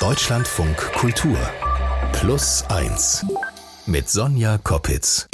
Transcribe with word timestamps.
Deutschlandfunk 0.00 0.76
Kultur 0.92 1.36
Plus 2.12 2.64
1 2.68 3.26
mit 3.86 4.08
Sonja 4.08 4.56
Koppitz. 4.58 5.28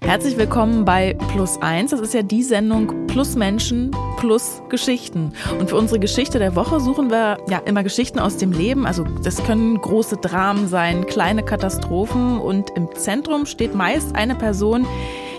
Herzlich 0.00 0.38
willkommen 0.38 0.86
bei 0.86 1.12
Plus 1.32 1.60
1. 1.60 1.90
Das 1.90 2.00
ist 2.00 2.14
ja 2.14 2.22
die 2.22 2.42
Sendung 2.42 3.06
Plus 3.08 3.36
Menschen 3.36 3.94
plus 4.16 4.62
Geschichten. 4.70 5.34
Und 5.58 5.68
für 5.68 5.76
unsere 5.76 6.00
Geschichte 6.00 6.38
der 6.38 6.56
Woche 6.56 6.80
suchen 6.80 7.10
wir 7.10 7.36
ja 7.50 7.58
immer 7.58 7.82
Geschichten 7.82 8.18
aus 8.18 8.38
dem 8.38 8.52
Leben. 8.52 8.86
Also 8.86 9.04
das 9.22 9.44
können 9.44 9.78
große 9.78 10.16
Dramen 10.16 10.66
sein, 10.66 11.04
kleine 11.04 11.42
Katastrophen. 11.42 12.40
Und 12.40 12.70
im 12.70 12.88
Zentrum 12.94 13.44
steht 13.44 13.74
meist 13.74 14.14
eine 14.14 14.34
Person, 14.34 14.86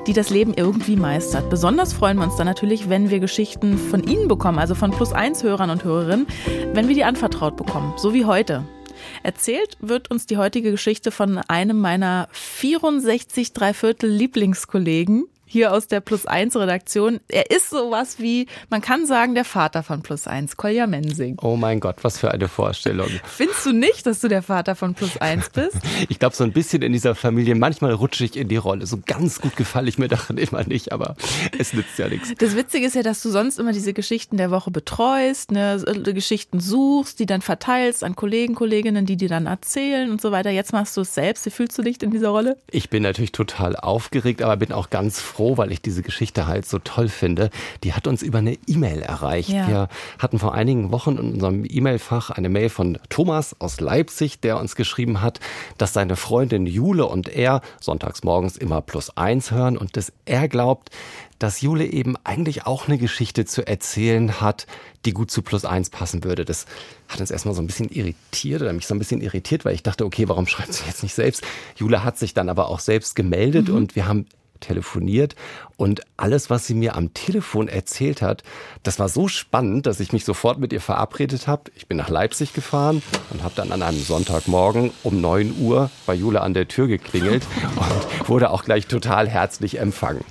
die 0.08 0.14
das 0.14 0.30
Leben 0.30 0.54
irgendwie 0.56 0.96
meistert. 0.96 1.50
Besonders 1.50 1.94
freuen 1.94 2.18
wir 2.18 2.24
uns 2.24 2.36
dann 2.36 2.48
natürlich, 2.48 2.90
wenn 2.90 3.10
wir 3.10 3.20
Geschichten 3.20 3.78
von 3.78 4.04
Ihnen 4.04 4.28
bekommen, 4.28 4.60
also 4.60 4.76
von 4.76 4.92
Plus 4.92 5.14
1 5.14 5.44
Hörern 5.44 5.70
und 5.70 5.84
Hörerinnen, 5.84 6.28
wenn 6.74 6.88
wir 6.88 6.96
die 6.96 7.04
anvertraut 7.04 7.56
bekommen, 7.56 7.94
so 7.98 8.14
wie 8.14 8.26
heute. 8.26 8.64
Erzählt 9.24 9.78
wird 9.80 10.12
uns 10.12 10.26
die 10.26 10.38
heutige 10.38 10.72
Geschichte 10.72 11.12
von 11.12 11.38
einem 11.48 11.80
meiner 11.80 12.28
64 12.32 13.54
Dreiviertel 13.54 14.10
Lieblingskollegen, 14.10 15.26
hier 15.52 15.74
aus 15.74 15.88
der 15.88 16.00
Plus 16.00 16.26
1 16.26 16.56
Redaktion. 16.56 17.20
Er 17.28 17.52
ist 17.52 17.70
sowas 17.72 18.20
wie, 18.20 18.48
man 18.70 18.80
kann 18.80 19.06
sagen, 19.06 19.36
der 19.36 19.44
Vater 19.44 19.84
von 19.84 20.02
Plus 20.02 20.26
1, 20.26 20.56
Kolja 20.56 20.88
Mensing. 20.88 21.38
Oh 21.42 21.58
mein 21.58 21.82
Gott, 21.82 21.98
was 22.04 22.18
für 22.18 22.32
eine 22.32 22.48
Vorstellung. 22.48 23.10
Findest 23.26 23.66
du 23.66 23.74
nicht, 23.74 24.06
dass 24.06 24.22
du 24.22 24.30
der 24.30 24.44
Vater 24.44 24.76
von 24.76 24.94
Plus 24.94 25.18
1 25.18 25.50
bist? 25.50 25.76
Ich 26.10 26.20
glaube, 26.20 26.36
so 26.36 26.44
ein 26.44 26.52
bisschen 26.52 26.82
in 26.82 26.94
dieser 26.94 27.16
Familie, 27.16 27.56
manchmal 27.56 27.94
rutsche 27.94 28.26
ich 28.26 28.36
in 28.36 28.48
die 28.48 28.58
Rolle. 28.58 28.86
So 28.86 29.00
ganz 29.06 29.40
gut 29.40 29.56
gefalle 29.56 29.88
ich 29.88 29.98
mir 29.98 30.08
darin 30.08 30.38
immer 30.38 30.64
nicht, 30.64 30.92
aber 30.92 31.16
es 31.58 31.74
nützt 31.74 31.98
ja 32.00 32.08
nichts. 32.08 32.34
Das 32.38 32.56
Witzige 32.56 32.86
ist 32.86 32.96
ja, 32.96 33.04
dass 33.04 33.22
du 33.22 33.30
sonst 33.30 33.60
immer 33.60 33.72
diese 33.72 33.94
Geschichten 33.94 34.38
der 34.38 34.52
Woche 34.52 34.72
betreust, 34.72 35.52
ne, 35.52 35.84
Geschichten 36.14 36.60
suchst, 36.60 37.20
die 37.20 37.26
dann 37.26 37.42
verteilst 37.42 38.04
an 38.04 38.16
Kollegen, 38.16 38.56
Kolleginnen, 38.56 39.06
die 39.06 39.18
dir 39.18 39.30
dann 39.30 39.46
erzählen 39.46 40.12
und 40.12 40.22
so 40.22 40.32
weiter. 40.32 40.50
Jetzt 40.50 40.74
machst 40.74 40.98
du 40.98 41.02
es 41.02 41.14
selbst. 41.14 41.46
Wie 41.46 41.52
fühlst 41.52 41.78
du 41.78 41.82
dich 41.82 42.02
in 42.02 42.12
dieser 42.12 42.30
Rolle? 42.30 42.58
Ich 42.72 42.90
bin 42.90 43.04
natürlich 43.04 43.32
total 43.32 43.76
aufgeregt, 43.76 44.42
aber 44.42 44.58
bin 44.58 44.72
auch 44.72 44.90
ganz 44.90 45.20
froh, 45.20 45.41
froh, 45.42 45.58
weil 45.58 45.72
ich 45.72 45.82
diese 45.82 46.04
Geschichte 46.04 46.46
halt 46.46 46.68
so 46.68 46.78
toll 46.78 47.10
finde. 47.10 47.50
Die 47.84 47.94
hat 47.94 48.06
uns 48.06 48.22
über 48.22 48.38
eine 48.38 48.58
E-Mail 48.68 49.02
erreicht. 49.02 49.50
Ja. 49.50 49.68
Wir 49.68 49.90
hatten 50.20 50.38
vor 50.38 50.54
einigen 50.54 50.92
Wochen 50.92 51.18
in 51.18 51.34
unserem 51.34 51.66
E-Mail-Fach 51.68 52.30
eine 52.30 52.48
Mail 52.48 52.70
von 52.70 53.00
Thomas 53.10 53.56
aus 53.60 53.80
Leipzig, 53.80 54.40
der 54.40 54.60
uns 54.60 54.76
geschrieben 54.76 55.20
hat, 55.20 55.40
dass 55.80 55.94
seine 55.94 56.16
Freundin 56.16 56.68
Jule 56.68 57.08
und 57.08 57.28
er 57.28 57.62
sonntags 57.80 58.24
morgens 58.24 58.56
immer 58.56 58.82
plus 58.82 59.18
eins 59.18 59.50
hören 59.50 59.78
und 59.78 59.98
dass 59.98 60.14
er 60.26 60.48
glaubt, 60.48 60.92
dass 61.40 61.62
Jule 61.62 61.88
eben 61.88 62.18
eigentlich 62.24 62.68
auch 62.68 62.88
eine 62.88 63.00
Geschichte 63.00 63.46
zu 63.46 63.66
erzählen 63.66 64.42
hat, 64.42 64.68
die 65.06 65.12
gut 65.12 65.32
zu 65.32 65.42
plus 65.42 65.66
eins 65.66 65.90
passen 65.90 66.24
würde. 66.24 66.46
Das 66.46 66.68
hat 67.08 67.20
uns 67.20 67.32
erstmal 67.32 67.56
so 67.56 67.64
ein 67.64 67.68
bisschen 67.68 67.90
irritiert 67.90 68.62
oder 68.62 68.74
mich 68.74 68.86
so 68.86 68.94
ein 68.94 69.00
bisschen 69.00 69.22
irritiert, 69.22 69.66
weil 69.66 69.74
ich 69.74 69.82
dachte, 69.82 70.06
okay, 70.06 70.30
warum 70.30 70.46
schreibt 70.46 70.74
sie 70.74 70.86
jetzt 70.86 71.02
nicht 71.02 71.16
selbst? 71.16 71.44
Jule 71.78 72.04
hat 72.04 72.20
sich 72.20 72.36
dann 72.36 72.48
aber 72.48 72.68
auch 72.68 72.80
selbst 72.80 73.16
gemeldet 73.16 73.70
mhm. 73.70 73.76
und 73.76 73.96
wir 73.96 74.08
haben 74.08 74.28
telefoniert 74.62 75.36
und 75.76 76.02
alles, 76.16 76.50
was 76.50 76.66
sie 76.66 76.74
mir 76.74 76.96
am 76.96 77.14
Telefon 77.14 77.68
erzählt 77.68 78.22
hat, 78.22 78.44
das 78.84 79.00
war 79.00 79.10
so 79.10 79.28
spannend, 79.28 79.86
dass 79.86 80.00
ich 80.00 80.14
mich 80.14 80.24
sofort 80.24 80.60
mit 80.60 80.72
ihr 80.72 80.80
verabredet 80.80 81.48
habe. 81.48 81.72
Ich 81.76 81.88
bin 81.88 81.98
nach 81.98 82.10
Leipzig 82.10 82.54
gefahren 82.54 83.04
und 83.32 83.44
habe 83.44 83.56
dann 83.56 83.72
an 83.74 83.82
einem 83.82 84.00
Sonntagmorgen 84.00 84.92
um 85.04 85.20
9 85.20 85.56
Uhr 85.60 85.90
bei 86.06 86.14
Jule 86.14 86.42
an 86.42 86.54
der 86.54 86.68
Tür 86.68 86.88
geklingelt 86.88 87.46
und 87.76 88.30
wurde 88.30 88.52
auch 88.52 88.64
gleich 88.64 88.88
total 88.88 89.28
herzlich 89.28 89.80
empfangen. 89.80 90.24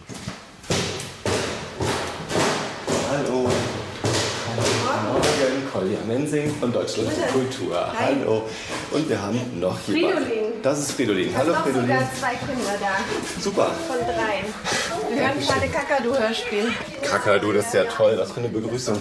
Mensing 6.11 6.53
von 6.59 6.73
Deutschland 6.73 7.09
Kultur. 7.33 7.77
Hi. 7.97 8.17
Hallo. 8.19 8.43
Und 8.91 9.09
wir 9.09 9.23
haben 9.23 9.61
noch 9.61 9.79
jemanden. 9.87 10.25
Fridolin. 10.25 10.45
Das 10.61 10.81
ist 10.81 10.91
Fridolin. 10.91 11.33
Hallo 11.37 11.53
noch 11.53 11.63
Fridolin. 11.63 11.87
sogar 11.87 12.11
zwei 12.19 12.35
Kinder 12.35 12.75
da. 12.81 13.41
Super. 13.41 13.71
Von 13.87 13.99
dreien. 13.99 14.47
Wir 15.09 15.29
hören 15.29 15.39
gerade 15.39 15.69
Kakadu-Hörspiel. 15.69 16.73
Kakadu, 17.03 17.53
das 17.53 17.67
ist 17.67 17.75
ja 17.75 17.85
toll. 17.85 18.17
Was 18.19 18.33
für 18.33 18.41
eine 18.41 18.49
Begrüßung. 18.49 19.01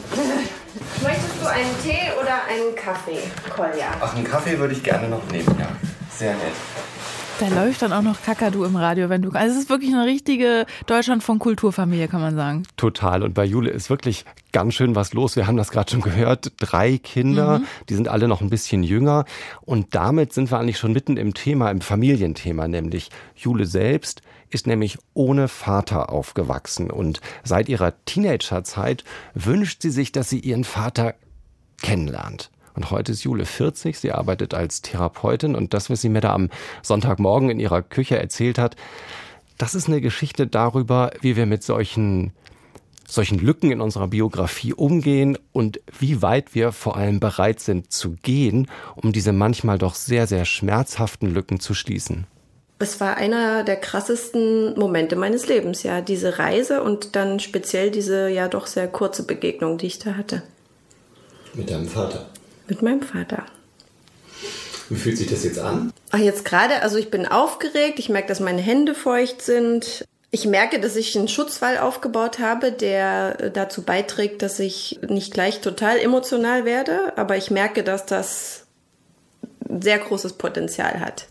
Möchtest 1.02 1.42
du 1.42 1.50
einen 1.50 1.82
Tee 1.82 2.12
oder 2.22 2.44
einen 2.48 2.76
Kaffee, 2.76 3.24
Kolja? 3.56 3.88
Ach, 4.00 4.16
einen 4.16 4.24
Kaffee 4.24 4.60
würde 4.60 4.76
ich 4.76 4.84
gerne 4.84 5.08
noch 5.08 5.26
nehmen, 5.32 5.56
ja. 5.60 5.70
Sehr 6.16 6.34
nett. 6.34 6.54
Da 7.40 7.48
läuft 7.48 7.82
dann 7.82 7.94
auch 7.94 8.02
noch 8.02 8.22
Kakadu 8.22 8.66
im 8.66 8.76
Radio, 8.76 9.08
wenn 9.08 9.22
du. 9.22 9.32
Also 9.32 9.56
es 9.56 9.64
ist 9.64 9.70
wirklich 9.70 9.94
eine 9.94 10.06
richtige 10.06 10.66
Deutschland 10.88 11.24
von 11.24 11.40
Kulturfamilie, 11.40 12.10
kann 12.10 12.20
man 12.20 12.36
sagen. 12.36 12.64
Total. 12.76 13.24
Und 13.24 13.34
bei 13.34 13.46
Jule 13.46 13.70
ist 13.70 13.90
wirklich 13.90 14.26
ganz 14.52 14.74
schön 14.74 14.94
was 14.94 15.14
los. 15.14 15.38
Wir 15.38 15.48
haben 15.48 15.56
das 15.56 15.72
gerade 15.72 15.90
schon 15.90 16.02
gehört. 16.02 16.52
Drei 16.58 16.98
Kinder, 16.98 17.60
mhm. 17.60 17.66
die 17.88 17.96
sind 17.96 18.10
alle 18.10 18.28
noch 18.28 18.42
ein 18.42 18.50
bisschen 18.50 18.84
jünger. 18.84 19.24
Und 19.62 19.96
damit 19.96 20.34
sind 20.34 20.52
wir 20.52 20.60
eigentlich 20.60 20.78
schon 20.78 20.92
mitten 20.92 21.16
im 21.16 21.34
Thema, 21.34 21.72
im 21.72 21.80
Familienthema, 21.80 22.68
nämlich 22.68 23.10
Jule 23.36 23.66
selbst 23.66 24.22
ist 24.52 24.68
nämlich 24.68 24.98
ohne 25.14 25.48
Vater 25.48 26.12
aufgewachsen. 26.12 26.92
Und 26.92 27.22
seit 27.44 27.70
ihrer 27.70 27.94
Teenagerzeit 28.06 29.04
wünscht 29.34 29.82
sie 29.82 29.92
sich, 29.92 30.12
dass 30.12 30.30
sie 30.30 30.40
ihren 30.40 30.64
Vater 30.64 31.14
kennenlernt. 31.82 32.50
Und 32.76 32.92
heute 32.92 33.12
ist 33.12 33.24
Jule 33.24 33.46
40, 33.46 33.98
sie 33.98 34.12
arbeitet 34.12 34.54
als 34.54 34.82
Therapeutin 34.82 35.56
und 35.56 35.74
das, 35.74 35.90
was 35.90 36.02
sie 36.02 36.10
mir 36.10 36.22
da 36.22 36.34
am 36.34 36.50
Sonntagmorgen 36.82 37.50
in 37.50 37.60
ihrer 37.60 37.82
Küche 37.82 38.18
erzählt 38.18 38.58
hat, 38.58 38.76
das 39.58 39.76
ist 39.76 39.88
eine 39.88 40.02
Geschichte 40.02 40.48
darüber, 40.48 41.12
wie 41.22 41.36
wir 41.36 41.46
mit 41.46 41.64
solchen 41.64 42.32
solchen 43.12 43.40
Lücken 43.40 43.72
in 43.72 43.82
unserer 43.82 44.08
Biografie 44.08 44.74
umgehen 44.74 45.38
und 45.52 45.80
wie 45.98 46.22
weit 46.22 46.54
wir 46.54 46.72
vor 46.72 46.96
allem 46.96 47.20
bereit 47.20 47.60
sind 47.60 47.92
zu 47.92 48.16
gehen, 48.22 48.68
um 48.96 49.12
diese 49.12 49.34
manchmal 49.34 49.78
doch 49.78 49.96
sehr, 49.96 50.28
sehr 50.28 50.46
schmerzhaften 50.46 51.34
Lücken 51.34 51.60
zu 51.60 51.74
schließen. 51.74 52.28
Es 52.78 53.02
war 53.02 53.18
einer 53.18 53.64
der 53.64 53.76
krassesten 53.76 54.78
Momente 54.80 55.16
meines 55.18 55.48
Lebens, 55.48 55.84
ja, 55.84 56.00
diese 56.02 56.40
Reise 56.40 56.82
und 56.82 57.16
dann 57.16 57.40
speziell 57.40 57.92
diese 57.92 58.30
ja 58.30 58.48
doch 58.48 58.68
sehr 58.68 58.88
kurze 58.88 59.24
Begegnung, 59.24 59.78
die 59.78 59.88
ich 59.88 60.00
da 60.00 60.14
hatte. 60.16 60.44
Mit 61.56 61.70
deinem 61.70 61.88
Vater? 61.88 62.28
Mit 62.70 62.82
meinem 62.82 63.02
Vater. 63.02 63.46
Wie 64.90 64.96
fühlt 64.96 65.18
sich 65.18 65.28
das 65.28 65.44
jetzt 65.44 65.60
an? 65.60 65.92
Ach, 66.12 66.20
jetzt 66.20 66.46
gerade, 66.46 66.82
also 66.82 66.98
ich 66.98 67.12
bin 67.12 67.28
aufgeregt, 67.28 68.00
ich 68.00 68.10
merke, 68.10 68.28
dass 68.28 68.40
meine 68.40 68.62
Hände 68.62 68.96
feucht 68.96 69.42
sind. 69.42 70.06
Ich 70.32 70.46
merke, 70.46 70.80
dass 70.80 70.96
ich 70.96 71.18
einen 71.18 71.28
Schutzwall 71.28 71.78
aufgebaut 71.78 72.40
habe, 72.40 72.72
der 72.72 73.40
äh, 73.40 73.52
dazu 73.52 73.84
beiträgt, 73.84 74.42
dass 74.42 74.60
ich 74.60 75.00
nicht 75.08 75.34
gleich 75.34 75.62
total 75.62 75.98
emotional 75.98 76.66
werde, 76.66 77.14
aber 77.18 77.38
ich 77.38 77.52
merke, 77.52 77.84
dass 77.84 78.06
das 78.06 78.66
sehr 79.82 80.00
großes 80.00 80.34
Potenzial 80.34 81.00
hat. 81.00 81.28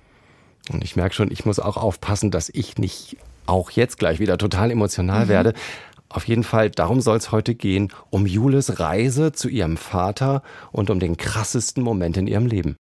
Und 0.73 0.85
ich 0.85 0.97
merke 0.97 1.15
schon, 1.15 1.31
ich 1.31 1.45
muss 1.45 1.59
auch 1.59 1.77
aufpassen, 1.77 2.31
dass 2.31 2.51
ich 2.53 2.79
nicht 2.79 3.17
auch 3.47 3.71
jetzt 3.71 3.99
gleich 3.99 4.19
wieder 4.19 4.39
total 4.39 4.71
emotional 4.71 5.25
mhm. 5.25 5.29
werde. 5.29 5.55
Auf 6.11 6.27
jeden 6.27 6.45
Fall, 6.45 6.71
darum 6.71 7.01
soll 7.01 7.19
es 7.19 7.33
heute 7.33 7.55
gehen, 7.55 7.93
um 8.11 8.27
Jules 8.27 8.81
Reise 8.81 9.33
zu 9.33 9.49
ihrem 9.49 9.77
Vater 9.77 10.43
und 10.73 10.89
um 10.89 11.01
den 11.01 11.17
krassesten 11.19 11.83
Moment 11.83 12.17
in 12.17 12.27
ihrem 12.27 12.47
Leben. 12.47 12.77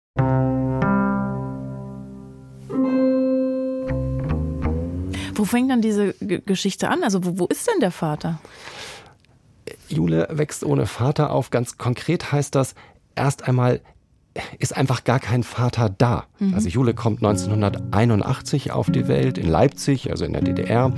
Wo 5.34 5.44
fängt 5.44 5.70
dann 5.70 5.82
diese 5.82 6.14
G 6.14 6.40
Geschichte 6.46 6.88
an? 6.88 7.02
Also 7.02 7.24
wo, 7.24 7.38
wo 7.40 7.46
ist 7.46 7.66
denn 7.66 7.80
der 7.80 7.90
Vater? 7.90 8.38
Jule 9.88 10.28
wächst 10.30 10.64
ohne 10.64 10.86
Vater 10.86 11.30
auf. 11.30 11.50
Ganz 11.50 11.76
konkret 11.78 12.32
heißt 12.32 12.54
das, 12.54 12.74
erst 13.16 13.46
einmal 13.46 13.80
ist 14.58 14.76
einfach 14.76 15.04
gar 15.04 15.20
kein 15.20 15.42
Vater 15.42 15.90
da. 15.96 16.24
Mhm. 16.38 16.54
Also 16.54 16.68
Jule 16.68 16.94
kommt 16.94 17.24
1981 17.24 18.72
auf 18.72 18.90
die 18.90 19.08
Welt 19.08 19.38
in 19.38 19.48
Leipzig, 19.48 20.10
also 20.10 20.24
in 20.24 20.32
der 20.32 20.42
DDR. 20.42 20.92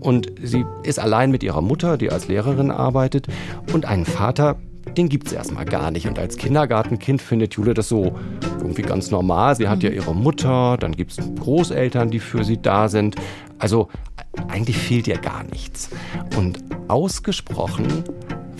Und 0.00 0.32
sie 0.42 0.64
ist 0.82 0.98
allein 0.98 1.30
mit 1.30 1.42
ihrer 1.42 1.62
Mutter, 1.62 1.96
die 1.96 2.10
als 2.10 2.28
Lehrerin 2.28 2.70
arbeitet. 2.70 3.26
Und 3.72 3.86
einen 3.86 4.04
Vater, 4.04 4.56
den 4.96 5.08
gibt 5.08 5.26
es 5.26 5.32
erstmal 5.32 5.64
gar 5.64 5.90
nicht. 5.90 6.06
Und 6.06 6.18
als 6.18 6.36
Kindergartenkind 6.36 7.22
findet 7.22 7.54
Jule 7.54 7.74
das 7.74 7.88
so 7.88 8.16
irgendwie 8.58 8.82
ganz 8.82 9.10
normal. 9.10 9.56
Sie 9.56 9.68
hat 9.68 9.82
ja 9.82 9.90
mhm. 9.90 9.96
ihre 9.96 10.14
Mutter, 10.14 10.76
dann 10.78 10.92
gibt 10.92 11.12
es 11.12 11.18
Großeltern, 11.40 12.10
die 12.10 12.20
für 12.20 12.44
sie 12.44 12.60
da 12.60 12.88
sind. 12.88 13.16
Also 13.58 13.88
eigentlich 14.48 14.78
fehlt 14.78 15.06
ihr 15.08 15.18
gar 15.18 15.44
nichts. 15.44 15.90
Und 16.36 16.58
ausgesprochen 16.88 18.04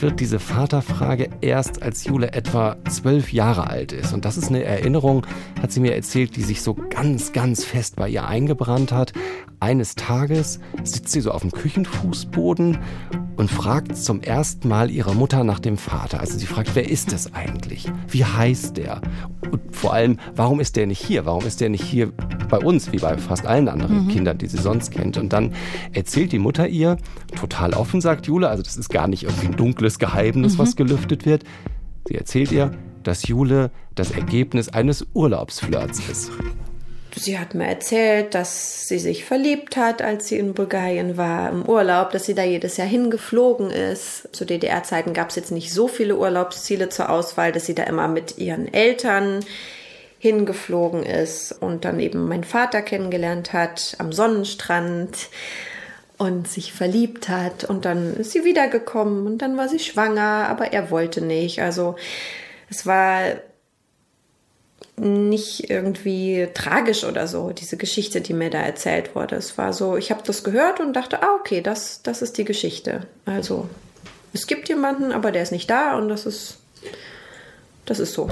wird 0.03 0.21
diese 0.21 0.39
Vaterfrage 0.39 1.31
erst, 1.41 1.83
als 1.83 2.05
Jule 2.05 2.33
etwa 2.33 2.77
zwölf 2.89 3.33
Jahre 3.33 3.69
alt 3.69 3.93
ist. 3.93 4.13
Und 4.13 4.25
das 4.25 4.37
ist 4.37 4.49
eine 4.49 4.65
Erinnerung, 4.65 5.27
hat 5.61 5.73
sie 5.73 5.81
mir 5.81 5.95
erzählt, 5.95 6.37
die 6.37 6.43
sich 6.43 6.63
so 6.63 6.75
ganz, 6.75 7.33
ganz 7.33 7.65
fest 7.65 7.97
bei 7.97 8.09
ihr 8.09 8.27
eingebrannt 8.27 8.93
hat. 8.93 9.13
Eines 9.61 9.97
Tages 9.97 10.61
sitzt 10.85 11.11
sie 11.11 11.21
so 11.21 11.33
auf 11.33 11.43
dem 11.43 11.51
Küchenfußboden 11.51 12.79
und 13.37 13.51
fragt 13.51 13.97
zum 13.97 14.21
ersten 14.21 14.69
Mal 14.69 14.91
ihre 14.91 15.15
Mutter 15.15 15.45
nach 15.45 15.61
dem 15.61 15.79
Vater. 15.79 16.21
Also 16.21 16.39
sie 16.39 16.47
fragt, 16.47 16.75
wer 16.75 16.89
ist 16.89 17.13
es 17.13 17.35
eigentlich? 17.35 17.91
Wie 18.09 18.25
heißt 18.25 18.77
der? 18.77 19.01
Und 19.51 19.61
vor 19.75 19.93
allem, 19.95 20.19
warum 20.35 20.61
ist 20.61 20.77
der 20.77 20.87
nicht 20.87 21.05
hier? 21.05 21.25
Warum 21.25 21.45
ist 21.45 21.61
der 21.61 21.71
nicht 21.71 21.85
hier 21.85 22.13
bei 22.49 22.59
uns, 22.59 22.93
wie 22.93 22.99
bei 22.99 23.17
fast 23.17 23.47
allen 23.47 23.69
anderen 23.69 24.05
mhm. 24.05 24.09
Kindern, 24.09 24.39
die 24.39 24.47
sie 24.47 24.59
sonst 24.59 24.91
kennt? 24.91 25.17
Und 25.17 25.33
dann 25.33 25.55
erzählt 25.93 26.33
die 26.33 26.39
Mutter 26.39 26.69
ihr, 26.69 26.97
total 27.37 27.75
offen, 27.75 28.01
sagt 28.01 28.27
Jule, 28.27 28.49
also 28.49 28.63
das 28.63 28.77
ist 28.77 28.91
gar 28.91 29.09
nicht 29.09 29.25
irgendwie 29.25 29.47
ein 29.47 29.57
dunkles 29.57 29.88
Geheimnis, 29.99 30.55
mhm. 30.55 30.59
was 30.59 30.77
gelüftet 30.77 31.25
wird. 31.25 31.45
Sie 32.07 32.15
erzählt 32.15 32.53
ihr, 32.53 32.73
dass 33.03 33.27
Jule 33.29 33.71
das 33.95 34.11
Ergebnis 34.11 34.69
eines 34.69 35.07
Urlaubsflirts 35.15 36.01
ist. 36.11 36.31
Sie 37.15 37.39
hat 37.39 37.55
mir 37.55 37.67
erzählt, 37.67 38.35
dass 38.35 38.87
sie 38.87 38.99
sich 38.99 39.25
verliebt 39.25 39.77
hat, 39.77 40.03
als 40.03 40.29
sie 40.29 40.39
in 40.39 40.55
Bulgarien 40.55 41.17
war, 41.17 41.51
im 41.51 41.67
Urlaub, 41.67 42.11
dass 42.11 42.27
sie 42.27 42.35
da 42.35 42.45
jedes 42.45 42.77
Jahr 42.77 42.87
hingeflogen 42.87 43.71
ist. 43.71 44.29
Zu 44.33 44.45
DDR-Zeiten 44.45 45.15
gab 45.15 45.31
es 45.31 45.37
jetzt 45.37 45.51
nicht 45.51 45.73
so 45.73 45.89
viele 45.89 46.17
Urlaubsziele 46.17 46.91
zur 46.91 47.11
Auswahl, 47.11 47.51
dass 47.51 47.67
sie 47.67 47.75
da 47.75 47.85
immer 47.85 48.09
mit 48.09 48.39
ihren 48.39 48.73
Eltern 48.73 49.41
hingeflogen 50.19 51.03
ist 51.05 51.53
und 51.53 51.85
dann 51.85 52.01
eben 52.01 52.29
meinen 52.29 52.45
Vater 52.45 52.83
kennengelernt 52.83 53.53
hat 53.53 53.97
am 53.99 54.13
Sonnenstrand 54.13 55.29
und 56.19 56.49
sich 56.49 56.73
verliebt 56.73 57.29
hat 57.29 57.65
und 57.65 57.85
dann 57.85 58.15
ist 58.15 58.33
sie 58.33 58.45
wiedergekommen 58.45 59.27
und 59.27 59.39
dann 59.39 59.57
war 59.57 59.69
sie 59.69 59.79
schwanger, 59.79 60.49
aber 60.49 60.73
er 60.73 60.91
wollte 60.91 61.21
nicht. 61.21 61.63
Also 61.63 61.97
es 62.69 62.87
war 62.87 63.23
nicht 64.97 65.71
irgendwie 65.71 66.49
tragisch 66.55 67.05
oder 67.05 67.29
so, 67.29 67.51
diese 67.51 67.77
Geschichte, 67.77 68.21
die 68.21 68.35
mir 68.35 68.51
da 68.51 68.61
erzählt 68.61 69.15
wurde. 69.15 69.37
Es 69.37 69.57
war 69.57 69.73
so, 69.73 69.97
ich 69.97 70.11
habe 70.11 70.23
das 70.25 70.45
gehört 70.45 70.81
und 70.81 70.93
dachte, 70.95 71.23
ah, 71.23 71.37
okay, 71.39 71.61
das, 71.61 72.03
das 72.03 72.21
ist 72.21 72.37
die 72.37 72.45
Geschichte. 72.45 73.07
Also, 73.25 73.69
es 74.33 74.47
gibt 74.47 74.69
jemanden, 74.69 75.13
aber 75.13 75.33
der 75.33 75.43
ist 75.43 75.53
nicht 75.53 75.71
da 75.71 75.97
und 75.97 76.09
das 76.09 76.27
ist, 76.27 76.59
das 77.87 78.01
ist 78.01 78.13
so. 78.13 78.29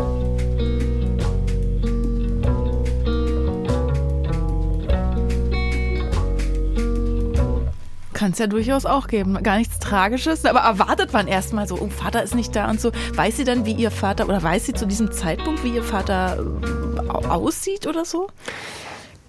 Kann 8.17 8.33
es 8.33 8.39
ja 8.39 8.47
durchaus 8.47 8.87
auch 8.87 9.09
geben. 9.09 9.43
Gar 9.43 9.59
nichts 9.59 9.79
Tragisches, 9.79 10.47
aber 10.47 10.61
erwartet 10.61 11.13
man 11.13 11.29
erstmal 11.29 11.69
so, 11.69 11.79
oh, 11.79 11.91
Vater 11.91 12.23
ist 12.23 12.35
nicht 12.35 12.57
da 12.57 12.71
und 12.71 12.81
so. 12.81 12.91
Weiß 13.13 13.37
sie 13.37 13.45
dann, 13.45 13.67
wie 13.67 13.75
ihr 13.75 13.91
Vater, 13.91 14.27
oder 14.27 14.43
weiß 14.43 14.65
sie 14.65 14.73
zu 14.73 14.87
diesem 14.87 15.13
Zeitpunkt, 15.13 15.63
wie 15.65 15.75
ihr 15.75 15.83
Vater 15.83 16.39
äh, 16.43 17.11
aussieht 17.11 17.87
oder 17.87 18.07
so? 18.07 18.29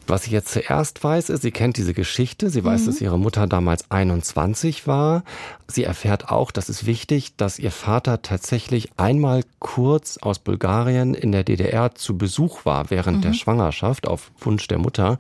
Was 0.07 0.25
ich 0.25 0.31
jetzt 0.31 0.53
zuerst 0.53 1.03
weiß, 1.03 1.29
ist, 1.29 1.41
sie 1.41 1.51
kennt 1.51 1.75
diese 1.75 1.93
Geschichte. 1.93 2.49
Sie 2.49 2.63
weiß, 2.63 2.83
mhm. 2.83 2.85
dass 2.85 3.01
ihre 3.01 3.19
Mutter 3.19 3.45
damals 3.45 3.91
21 3.91 4.87
war. 4.87 5.23
Sie 5.67 5.83
erfährt 5.83 6.29
auch, 6.29 6.51
das 6.51 6.69
ist 6.69 6.85
wichtig, 6.85 7.35
dass 7.35 7.59
ihr 7.59 7.71
Vater 7.71 8.21
tatsächlich 8.21 8.91
einmal 8.95 9.43
kurz 9.59 10.17
aus 10.17 10.39
Bulgarien 10.39 11.13
in 11.13 11.33
der 11.33 11.43
DDR 11.43 11.93
zu 11.93 12.17
Besuch 12.17 12.63
war 12.63 12.89
während 12.89 13.17
mhm. 13.17 13.21
der 13.23 13.33
Schwangerschaft 13.33 14.07
auf 14.07 14.31
Wunsch 14.39 14.65
der 14.69 14.77
Mutter. 14.77 15.17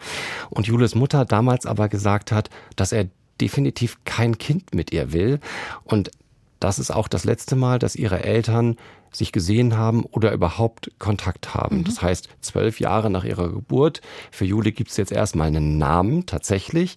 Und 0.49 0.67
Jules 0.67 0.95
Mutter 0.95 1.25
damals 1.25 1.65
aber 1.65 1.89
gesagt 1.89 2.31
hat, 2.31 2.49
dass 2.77 2.93
er 2.93 3.07
definitiv 3.41 3.97
kein 4.05 4.37
Kind 4.37 4.73
mit 4.73 4.91
ihr 4.91 5.13
will. 5.13 5.39
Und 5.83 6.11
das 6.59 6.79
ist 6.79 6.91
auch 6.91 7.07
das 7.07 7.23
letzte 7.23 7.55
Mal, 7.55 7.79
dass 7.79 7.95
ihre 7.95 8.23
Eltern 8.23 8.77
sich 9.11 9.31
gesehen 9.31 9.77
haben 9.77 10.03
oder 10.03 10.31
überhaupt 10.31 10.91
Kontakt 10.99 11.53
haben. 11.53 11.79
Mhm. 11.79 11.83
Das 11.85 12.01
heißt, 12.01 12.29
zwölf 12.41 12.79
Jahre 12.79 13.09
nach 13.09 13.23
ihrer 13.23 13.49
Geburt. 13.49 14.01
Für 14.31 14.45
Juli 14.45 14.71
gibt 14.71 14.91
es 14.91 14.97
jetzt 14.97 15.11
erstmal 15.11 15.47
einen 15.47 15.77
Namen 15.77 16.25
tatsächlich. 16.25 16.95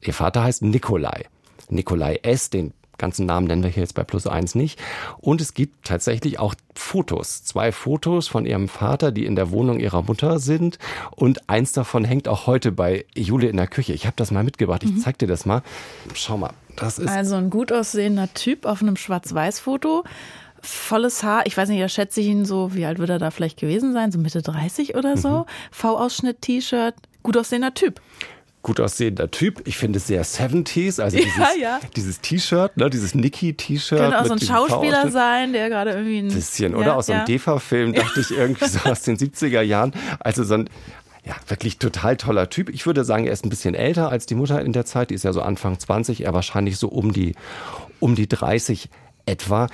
Ihr 0.00 0.14
Vater 0.14 0.44
heißt 0.44 0.62
Nikolai. 0.62 1.26
Nikolai 1.68 2.20
S., 2.22 2.50
den 2.50 2.72
ganzen 3.02 3.26
Namen 3.26 3.48
nennen 3.48 3.64
wir 3.64 3.70
hier 3.70 3.82
jetzt 3.82 3.96
bei 3.96 4.04
Plus 4.04 4.28
eins 4.28 4.54
nicht. 4.54 4.80
Und 5.18 5.40
es 5.40 5.54
gibt 5.54 5.84
tatsächlich 5.84 6.38
auch 6.38 6.54
Fotos. 6.74 7.42
Zwei 7.42 7.72
Fotos 7.72 8.28
von 8.28 8.46
ihrem 8.46 8.68
Vater, 8.68 9.10
die 9.10 9.26
in 9.26 9.34
der 9.34 9.50
Wohnung 9.50 9.80
ihrer 9.80 10.02
Mutter 10.02 10.38
sind. 10.38 10.78
Und 11.10 11.50
eins 11.50 11.72
davon 11.72 12.04
hängt 12.04 12.28
auch 12.28 12.46
heute 12.46 12.70
bei 12.70 13.04
Jule 13.14 13.48
in 13.48 13.56
der 13.56 13.66
Küche. 13.66 13.92
Ich 13.92 14.06
habe 14.06 14.14
das 14.16 14.30
mal 14.30 14.44
mitgebracht. 14.44 14.84
Ich 14.84 14.92
mhm. 14.92 14.98
zeig 14.98 15.18
dir 15.18 15.26
das 15.26 15.44
mal. 15.44 15.62
Schau 16.14 16.38
mal. 16.38 16.52
Das 16.76 17.00
ist 17.00 17.08
also 17.08 17.34
ein 17.34 17.50
gut 17.50 17.72
aussehender 17.72 18.32
Typ 18.32 18.64
auf 18.64 18.80
einem 18.80 18.96
Schwarz-Weiß-Foto 18.96 20.04
volles 20.64 21.24
Haar. 21.24 21.44
Ich 21.46 21.56
weiß 21.56 21.68
nicht, 21.68 21.82
da 21.82 21.88
schätze 21.88 22.20
ich 22.20 22.28
ihn 22.28 22.44
so, 22.44 22.72
wie 22.72 22.86
alt 22.86 23.00
wird 23.00 23.10
er 23.10 23.18
da 23.18 23.32
vielleicht 23.32 23.58
gewesen 23.58 23.92
sein? 23.92 24.12
So 24.12 24.20
Mitte 24.20 24.42
30 24.42 24.94
oder 24.94 25.16
so. 25.16 25.40
Mhm. 25.40 25.44
V-Ausschnitt, 25.72 26.40
T-Shirt, 26.40 26.94
gut 27.24 27.36
aussehender 27.36 27.74
Typ 27.74 28.00
gut 28.62 28.80
aussehender 28.80 29.30
Typ. 29.30 29.62
Ich 29.66 29.76
finde 29.76 29.98
es 29.98 30.06
sehr 30.06 30.24
70s, 30.24 31.00
also 31.00 31.16
dieses, 31.22 31.36
ja, 31.36 31.48
ja. 31.58 31.80
dieses 31.96 32.20
T-Shirt, 32.20 32.76
ne, 32.76 32.90
dieses 32.90 33.14
Nicky-T-Shirt. 33.14 33.98
Könnte 33.98 34.20
auch 34.20 34.26
so 34.26 34.32
ein 34.32 34.40
Schauspieler 34.40 35.10
sein, 35.10 35.52
der 35.52 35.68
gerade 35.68 35.90
irgendwie 35.90 36.18
ein 36.18 36.28
bisschen, 36.28 36.74
oder? 36.74 36.86
Ja, 36.86 36.94
aus 36.94 37.06
so 37.06 37.12
einem 37.12 37.26
DEFA-Film, 37.26 37.92
dachte 37.94 38.20
ich 38.20 38.30
irgendwie 38.30 38.66
so 38.66 38.78
aus 38.88 39.02
den 39.02 39.16
70er 39.16 39.62
Jahren. 39.62 39.92
Also 40.20 40.44
so 40.44 40.54
ein 40.54 40.70
ja, 41.24 41.34
wirklich 41.46 41.78
total 41.78 42.16
toller 42.16 42.50
Typ. 42.50 42.68
Ich 42.68 42.84
würde 42.84 43.04
sagen, 43.04 43.26
er 43.26 43.32
ist 43.32 43.44
ein 43.44 43.48
bisschen 43.50 43.74
älter 43.74 44.08
als 44.08 44.26
die 44.26 44.34
Mutter 44.34 44.60
in 44.60 44.72
der 44.72 44.84
Zeit. 44.84 45.10
Die 45.10 45.14
ist 45.14 45.22
ja 45.22 45.32
so 45.32 45.40
Anfang 45.40 45.78
20, 45.78 46.24
er 46.24 46.34
wahrscheinlich 46.34 46.78
so 46.78 46.88
um 46.88 47.12
die, 47.12 47.36
um 48.00 48.16
die 48.16 48.28
30 48.28 48.88
etwa. 49.24 49.68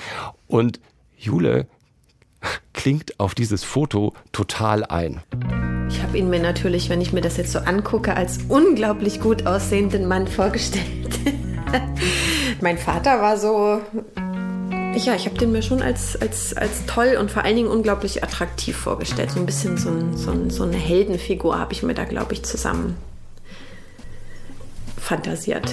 Und 0.46 0.80
Jule 1.16 1.66
klingt 2.72 3.18
auf 3.18 3.34
dieses 3.34 3.64
Foto 3.64 4.14
total 4.32 4.84
ein. 4.84 5.22
Ich 5.90 6.02
habe 6.02 6.18
ihn 6.18 6.30
mir 6.30 6.40
natürlich, 6.40 6.88
wenn 6.88 7.00
ich 7.00 7.12
mir 7.12 7.20
das 7.20 7.36
jetzt 7.36 7.52
so 7.52 7.58
angucke, 7.60 8.16
als 8.16 8.38
unglaublich 8.48 9.20
gut 9.20 9.46
aussehenden 9.46 10.06
Mann 10.06 10.28
vorgestellt. 10.28 11.18
mein 12.60 12.78
Vater 12.78 13.20
war 13.20 13.36
so. 13.36 13.80
Ja, 14.94 15.14
ich 15.14 15.26
habe 15.26 15.38
den 15.38 15.52
mir 15.52 15.62
schon 15.62 15.82
als, 15.82 16.20
als, 16.20 16.54
als 16.54 16.86
toll 16.86 17.16
und 17.20 17.30
vor 17.30 17.44
allen 17.44 17.56
Dingen 17.56 17.68
unglaublich 17.68 18.22
attraktiv 18.22 18.76
vorgestellt. 18.76 19.30
So 19.30 19.40
ein 19.40 19.46
bisschen 19.46 19.76
so, 19.76 19.90
ein, 19.90 20.16
so, 20.16 20.30
ein, 20.30 20.50
so 20.50 20.64
eine 20.64 20.76
Heldenfigur 20.76 21.58
habe 21.58 21.72
ich 21.72 21.82
mir 21.82 21.94
da, 21.94 22.04
glaube 22.04 22.32
ich, 22.32 22.42
zusammen 22.44 22.96
fantasiert. 24.96 25.72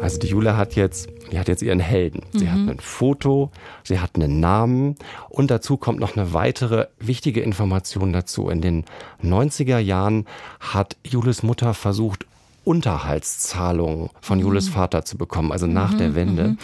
Also 0.00 0.18
die 0.18 0.28
Jule 0.28 0.56
hat 0.56 0.74
jetzt 0.74 1.08
die 1.30 1.38
hat 1.38 1.48
jetzt 1.48 1.62
ihren 1.62 1.80
Helden. 1.80 2.22
Sie 2.32 2.46
mhm. 2.46 2.50
hat 2.50 2.76
ein 2.76 2.80
Foto, 2.80 3.50
sie 3.84 4.00
hat 4.00 4.14
einen 4.14 4.40
Namen 4.40 4.96
und 5.28 5.50
dazu 5.50 5.76
kommt 5.76 6.00
noch 6.00 6.16
eine 6.16 6.32
weitere 6.32 6.86
wichtige 6.98 7.40
Information 7.40 8.12
dazu. 8.12 8.48
In 8.48 8.60
den 8.60 8.84
90er 9.22 9.78
Jahren 9.78 10.26
hat 10.60 10.96
Jules 11.04 11.42
Mutter 11.42 11.74
versucht, 11.74 12.26
Unterhaltszahlungen 12.64 14.10
von 14.20 14.38
mhm. 14.38 14.44
Jules 14.44 14.68
Vater 14.68 15.04
zu 15.04 15.16
bekommen, 15.16 15.52
also 15.52 15.66
nach 15.66 15.92
mhm, 15.92 15.98
der 15.98 16.14
Wende. 16.14 16.48
Mhm. 16.48 16.58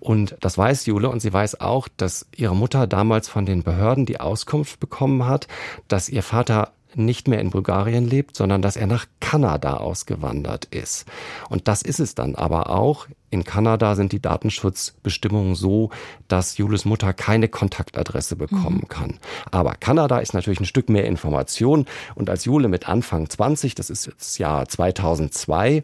Und 0.00 0.36
das 0.40 0.58
weiß 0.58 0.86
Jule 0.86 1.08
und 1.08 1.20
sie 1.20 1.32
weiß 1.32 1.60
auch, 1.60 1.88
dass 1.96 2.26
ihre 2.36 2.56
Mutter 2.56 2.86
damals 2.86 3.28
von 3.28 3.46
den 3.46 3.62
Behörden 3.62 4.06
die 4.06 4.18
Auskunft 4.20 4.80
bekommen 4.80 5.26
hat, 5.26 5.46
dass 5.88 6.08
ihr 6.08 6.22
Vater 6.22 6.72
nicht 6.96 7.28
mehr 7.28 7.40
in 7.40 7.50
Bulgarien 7.50 8.06
lebt, 8.08 8.36
sondern 8.36 8.62
dass 8.62 8.76
er 8.76 8.86
nach 8.86 9.06
Kanada 9.20 9.76
ausgewandert 9.76 10.66
ist. 10.66 11.06
Und 11.48 11.68
das 11.68 11.82
ist 11.82 12.00
es 12.00 12.14
dann 12.14 12.34
aber 12.34 12.70
auch. 12.70 13.06
In 13.30 13.44
Kanada 13.44 13.96
sind 13.96 14.12
die 14.12 14.22
Datenschutzbestimmungen 14.22 15.56
so, 15.56 15.90
dass 16.28 16.58
Jules 16.58 16.84
Mutter 16.84 17.12
keine 17.12 17.48
Kontaktadresse 17.48 18.36
bekommen 18.36 18.82
mhm. 18.84 18.88
kann. 18.88 19.18
Aber 19.50 19.74
Kanada 19.74 20.18
ist 20.18 20.32
natürlich 20.32 20.60
ein 20.60 20.66
Stück 20.66 20.88
mehr 20.88 21.04
Information. 21.04 21.86
Und 22.14 22.30
als 22.30 22.44
Jule 22.44 22.68
mit 22.68 22.88
Anfang 22.88 23.28
20, 23.28 23.74
das 23.74 23.90
ist 23.90 24.06
jetzt 24.06 24.38
Jahr 24.38 24.68
2002, 24.68 25.82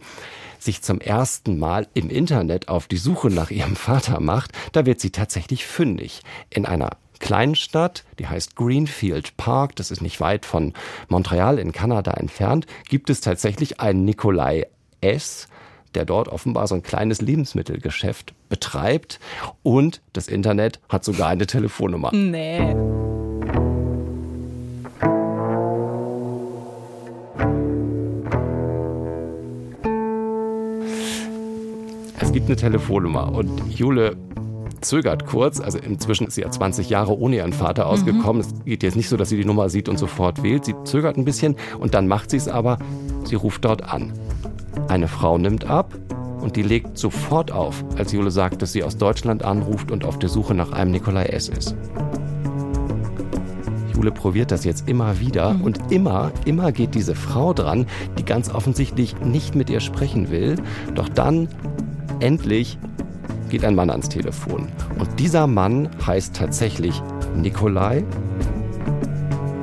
sich 0.61 0.83
zum 0.83 1.01
ersten 1.01 1.59
Mal 1.59 1.89
im 1.95 2.09
Internet 2.09 2.69
auf 2.69 2.87
die 2.87 2.97
Suche 2.97 3.29
nach 3.29 3.51
ihrem 3.51 3.77
Vater 3.77 4.21
macht, 4.21 4.53
da 4.71 4.87
wird 4.87 5.01
sie 5.01 5.11
tatsächlich 5.11 5.67
fündig. 5.67 6.23
In 6.51 6.65
einer 6.65 6.91
kleinen 7.23 7.55
Stadt, 7.55 8.05
die 8.19 8.27
heißt 8.27 8.57
Greenfield 8.57 9.39
Park, 9.39 9.77
das 9.77 9.91
ist 9.91 10.03
nicht 10.03 10.21
weit 10.21 10.45
von 10.45 10.75
Montreal 11.09 11.59
in 11.59 11.73
Kanada 11.73 12.11
entfernt, 12.11 12.67
gibt 12.91 13.09
es 13.09 13.23
tatsächlich 13.23 13.81
einen 13.81 14.05
Nikolai 14.05 14.67
S., 15.01 15.49
der 15.95 16.05
dort 16.05 16.29
offenbar 16.29 16.67
so 16.67 16.75
ein 16.75 16.83
kleines 16.83 17.21
Lebensmittelgeschäft 17.21 18.35
betreibt 18.49 19.21
und 19.63 20.03
das 20.13 20.27
Internet 20.27 20.81
hat 20.89 21.05
sogar 21.05 21.29
eine 21.29 21.47
Telefonnummer. 21.47 22.11
Nee. 22.13 22.75
Es 32.21 32.33
gibt 32.33 32.47
eine 32.47 32.57
Telefonnummer 32.57 33.33
und 33.33 33.69
Jule 33.69 34.17
zögert 34.83 35.27
kurz. 35.27 35.61
Also 35.61 35.79
inzwischen 35.79 36.27
ist 36.27 36.35
sie 36.35 36.43
ja 36.43 36.51
20 36.51 36.91
Jahre 36.91 37.19
ohne 37.19 37.37
ihren 37.37 37.53
Vater 37.53 37.87
ausgekommen. 37.87 38.41
Es 38.41 38.65
geht 38.65 38.83
jetzt 38.83 38.97
nicht 38.97 39.09
so, 39.09 39.17
dass 39.17 39.29
sie 39.29 39.37
die 39.37 39.45
Nummer 39.45 39.69
sieht 39.69 39.89
und 39.89 39.99
sofort 39.99 40.43
wählt. 40.43 40.65
Sie 40.65 40.75
zögert 40.85 41.17
ein 41.17 41.25
bisschen 41.25 41.57
und 41.79 41.95
dann 41.95 42.09
macht 42.09 42.31
sie 42.31 42.37
es 42.37 42.49
aber. 42.49 42.79
Sie 43.25 43.35
ruft 43.35 43.65
dort 43.65 43.83
an. 43.83 44.13
Eine 44.89 45.09
Frau 45.09 45.39
nimmt 45.39 45.65
ab 45.65 45.95
und 46.41 46.57
die 46.57 46.63
legt 46.63 46.99
sofort 46.99 47.53
auf, 47.53 47.85
als 47.97 48.13
Jule 48.13 48.31
sagt, 48.31 48.63
dass 48.63 48.73
sie 48.73 48.83
aus 48.83 48.97
Deutschland 48.97 49.45
anruft 49.45 49.91
und 49.91 50.05
auf 50.05 50.19
der 50.19 50.29
Suche 50.29 50.55
nach 50.55 50.73
einem 50.73 50.91
Nikolai 50.91 51.27
S. 51.27 51.49
ist. 51.49 51.77
Jule 53.95 54.11
probiert 54.11 54.51
das 54.51 54.65
jetzt 54.65 54.89
immer 54.89 55.21
wieder 55.21 55.55
mhm. 55.55 55.63
und 55.63 55.93
immer, 55.93 56.33
immer 56.45 56.73
geht 56.73 56.97
diese 56.97 57.15
Frau 57.15 57.53
dran, 57.53 57.87
die 58.19 58.25
ganz 58.25 58.53
offensichtlich 58.53 59.17
nicht 59.21 59.55
mit 59.55 59.71
ihr 59.71 59.81
sprechen 59.81 60.31
will. 60.31 60.57
Doch 60.97 61.09
dann, 61.09 61.49
endlich, 62.19 62.79
geht 63.53 63.65
ein 63.65 63.77
Mann 63.77 63.91
ans 63.91 64.09
Telefon. 64.09 64.67
Und 64.99 65.21
dieser 65.21 65.47
Mann 65.47 65.89
heißt 66.05 66.35
tatsächlich 66.35 67.01
Nikolai. 67.37 68.03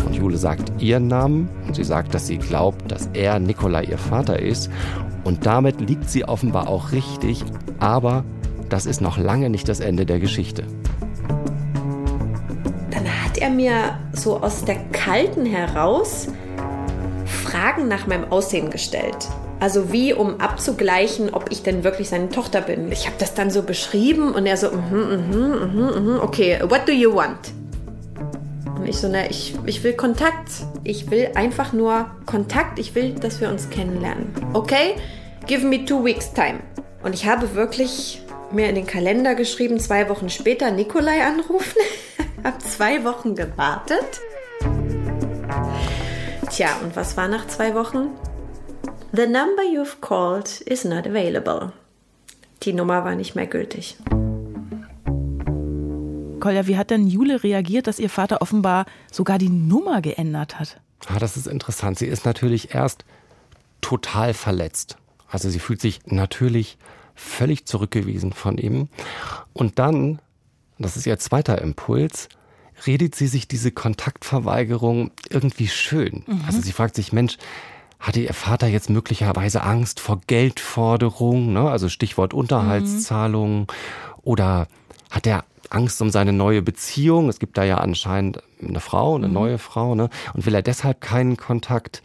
Und 0.06 0.16
Jule 0.16 0.38
sagt 0.38 0.72
ihren 0.82 1.08
Namen 1.08 1.50
und 1.68 1.76
sie 1.76 1.84
sagt, 1.84 2.14
dass 2.14 2.28
sie 2.28 2.38
glaubt, 2.38 2.90
dass 2.92 3.10
er 3.14 3.40
Nikolai 3.40 3.84
ihr 3.84 3.98
Vater 3.98 4.40
ist. 4.40 4.70
Und 5.24 5.46
damit 5.46 5.82
liegt 5.82 6.10
sie 6.10 6.24
offenbar 6.24 6.70
auch 6.70 6.92
richtig, 6.92 7.44
aber 7.80 8.24
das 8.70 8.86
ist 8.86 9.02
noch 9.02 9.18
lange 9.18 9.50
nicht 9.50 9.68
das 9.68 9.82
Ende 9.82 10.06
der 10.06 10.20
Geschichte. 10.20 10.64
er 13.40 13.50
mir 13.50 13.98
so 14.14 14.42
aus 14.42 14.66
der 14.66 14.76
Kalten 14.92 15.46
heraus 15.46 16.28
Fragen 17.26 17.88
nach 17.88 18.06
meinem 18.06 18.32
Aussehen 18.32 18.70
gestellt. 18.70 19.30
Also 19.60 19.92
wie, 19.92 20.14
um 20.14 20.40
abzugleichen, 20.40 21.34
ob 21.34 21.52
ich 21.52 21.64
denn 21.64 21.84
wirklich 21.84 22.10
seine 22.10 22.30
Tochter 22.30 22.62
bin. 22.62 22.92
Ich 22.92 23.08
habe 23.08 23.18
das 23.20 23.34
dann 23.34 23.52
so 23.52 23.64
beschrieben 23.64 24.34
und 24.34 24.46
er 24.46 24.56
so, 24.56 24.72
mhm, 24.72 25.32
mhm, 25.32 25.74
mhm, 25.74 26.04
mhm, 26.06 26.20
okay, 26.22 26.60
what 26.64 26.88
do 26.88 26.94
you 26.94 27.14
want? 27.14 27.52
Und 28.78 28.88
ich 28.88 28.98
so, 28.98 29.10
na, 29.10 29.30
ich, 29.30 29.56
ich 29.66 29.84
will 29.84 29.94
Kontakt. 29.94 30.50
Ich 30.86 31.12
will 31.12 31.32
einfach 31.36 31.74
nur 31.74 32.10
Kontakt. 32.26 32.80
Ich 32.80 32.96
will, 32.96 33.14
dass 33.14 33.42
wir 33.42 33.50
uns 33.50 33.70
kennenlernen. 33.70 34.34
Okay, 34.54 34.96
give 35.48 35.66
me 35.66 35.84
two 35.84 36.04
weeks 36.04 36.32
time. 36.32 36.60
Und 37.04 37.14
ich 37.14 37.26
habe 37.26 37.54
wirklich 37.56 38.22
mir 38.52 38.70
in 38.70 38.76
den 38.76 38.88
Kalender 38.88 39.36
geschrieben, 39.36 39.80
zwei 39.80 40.08
Wochen 40.08 40.30
später 40.30 40.72
Nikolai 40.72 41.24
anrufen. 41.26 41.78
habe 42.44 42.58
zwei 42.60 43.04
Wochen 43.04 43.36
gewartet. 43.36 44.22
Tja, 46.50 46.70
und 46.82 46.96
was 46.96 47.18
war 47.18 47.28
nach 47.28 47.48
zwei 47.48 47.76
Wochen? 47.76 48.10
The 49.12 49.26
number 49.26 49.64
you've 49.64 50.02
called 50.02 50.62
is 50.68 50.86
not 50.86 51.08
available. 51.08 51.72
Die 52.62 52.74
Nummer 52.74 53.04
war 53.04 53.16
nicht 53.16 53.36
mehr 53.36 53.48
gültig. 53.48 53.98
Kolja, 56.40 56.68
wie 56.68 56.78
hat 56.78 56.92
denn 56.92 57.08
Jule 57.08 57.44
reagiert, 57.44 57.88
dass 57.88 57.98
ihr 57.98 58.10
Vater 58.10 58.42
offenbar 58.42 58.86
sogar 59.12 59.40
die 59.40 59.50
Nummer 59.50 60.02
geändert 60.02 60.60
hat? 60.60 60.80
Ah, 61.08 61.18
das 61.18 61.38
ist 61.38 61.48
interessant. 61.48 61.98
Sie 61.98 62.06
ist 62.06 62.26
natürlich 62.26 62.76
erst 62.76 63.04
total 63.82 64.36
verletzt. 64.36 64.98
Also 65.28 65.50
sie 65.50 65.60
fühlt 65.60 65.82
sich 65.82 66.02
natürlich 66.06 66.78
völlig 67.16 67.66
zurückgewiesen 67.66 68.32
von 68.32 68.60
ihm. 68.60 68.90
Und 69.54 69.80
dann, 69.80 70.22
das 70.78 70.98
ist 70.98 71.08
ihr 71.08 71.18
zweiter 71.18 71.62
Impuls, 71.62 72.30
redet 72.86 73.16
sie 73.16 73.28
sich 73.28 73.48
diese 73.48 73.72
Kontaktverweigerung 73.72 75.12
irgendwie 75.30 75.68
schön. 75.68 76.24
Mhm. 76.28 76.44
Also 76.46 76.62
sie 76.62 76.72
fragt 76.72 76.96
sich, 76.96 77.12
Mensch, 77.12 77.38
hatte 78.00 78.22
Ihr 78.22 78.34
Vater 78.34 78.68
jetzt 78.68 78.90
möglicherweise 78.90 79.64
Angst 79.64 80.00
vor 80.00 80.22
Geldforderung, 80.26 81.54
ne? 81.54 81.70
also 81.70 81.90
Stichwort 81.90 82.34
Unterhaltszahlungen, 82.34 83.62
mhm. 83.62 83.68
oder 84.24 84.68
hat 85.10 85.28
er 85.28 85.44
Angst 85.70 86.02
um 86.02 86.10
seine 86.10 86.34
neue 86.34 86.62
Beziehung? 86.62 87.30
Es 87.30 87.40
gibt 87.40 87.58
da 87.58 87.64
ja 87.64 87.78
anscheinend 87.78 88.42
eine 88.66 88.80
Frau, 88.80 89.16
eine 89.16 89.28
mhm. 89.28 89.34
neue 89.34 89.58
Frau, 89.58 89.96
ne? 89.96 90.10
und 90.34 90.46
will 90.46 90.56
er 90.56 90.62
deshalb 90.62 91.02
keinen 91.02 91.38
Kontakt? 91.38 92.02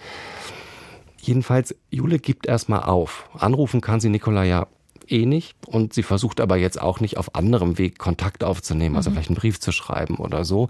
Jedenfalls, 1.21 1.75
Jule 1.91 2.19
gibt 2.19 2.47
erstmal 2.47 2.83
auf. 2.83 3.31
Anrufen 3.39 3.81
kann 3.81 4.01
sie 4.01 4.11
Nikola 4.11 4.45
ja 4.45 4.67
eh 5.11 5.27
nicht 5.27 5.55
und 5.67 5.93
sie 5.93 6.03
versucht 6.03 6.41
aber 6.41 6.57
jetzt 6.57 6.81
auch 6.81 7.01
nicht 7.01 7.17
auf 7.17 7.35
anderem 7.35 7.79
Weg 7.79 7.99
Kontakt 7.99 8.45
aufzunehmen, 8.45 8.97
also 8.97 9.11
mhm. 9.11 9.15
vielleicht 9.15 9.31
einen 9.31 9.37
Brief 9.37 9.61
zu 9.61 9.73
schreiben 9.73 10.17
oder 10.17 10.45
so. 10.45 10.69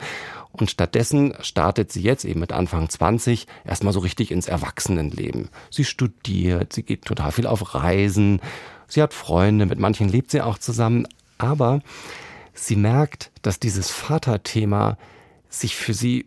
Und 0.53 0.71
stattdessen 0.71 1.35
startet 1.41 1.93
sie 1.93 2.03
jetzt 2.03 2.25
eben 2.25 2.41
mit 2.41 2.53
Anfang 2.53 2.89
20 2.89 3.47
erstmal 3.65 3.93
so 3.93 4.01
richtig 4.01 4.31
ins 4.31 4.47
Erwachsenenleben. 4.49 5.49
Sie 5.71 5.85
studiert, 5.85 6.73
sie 6.73 6.83
geht 6.83 7.05
total 7.05 7.33
viel 7.33 7.47
auf 7.47 7.75
Reisen, 7.75 8.41
sie 8.89 9.03
hat 9.03 9.15
Freunde, 9.15 9.67
mit 9.67 9.79
manchen 9.79 10.09
lebt 10.09 10.31
sie 10.31 10.43
auch 10.43 10.59
zusammen, 10.59 11.07
aber 11.39 11.81
sie 12.53 12.77
merkt, 12.77 13.31
dass 13.43 13.59
dieses 13.59 13.91
Vaterthema 13.91 14.97
sich 15.49 15.77
für 15.77 15.95
sie 15.95 16.27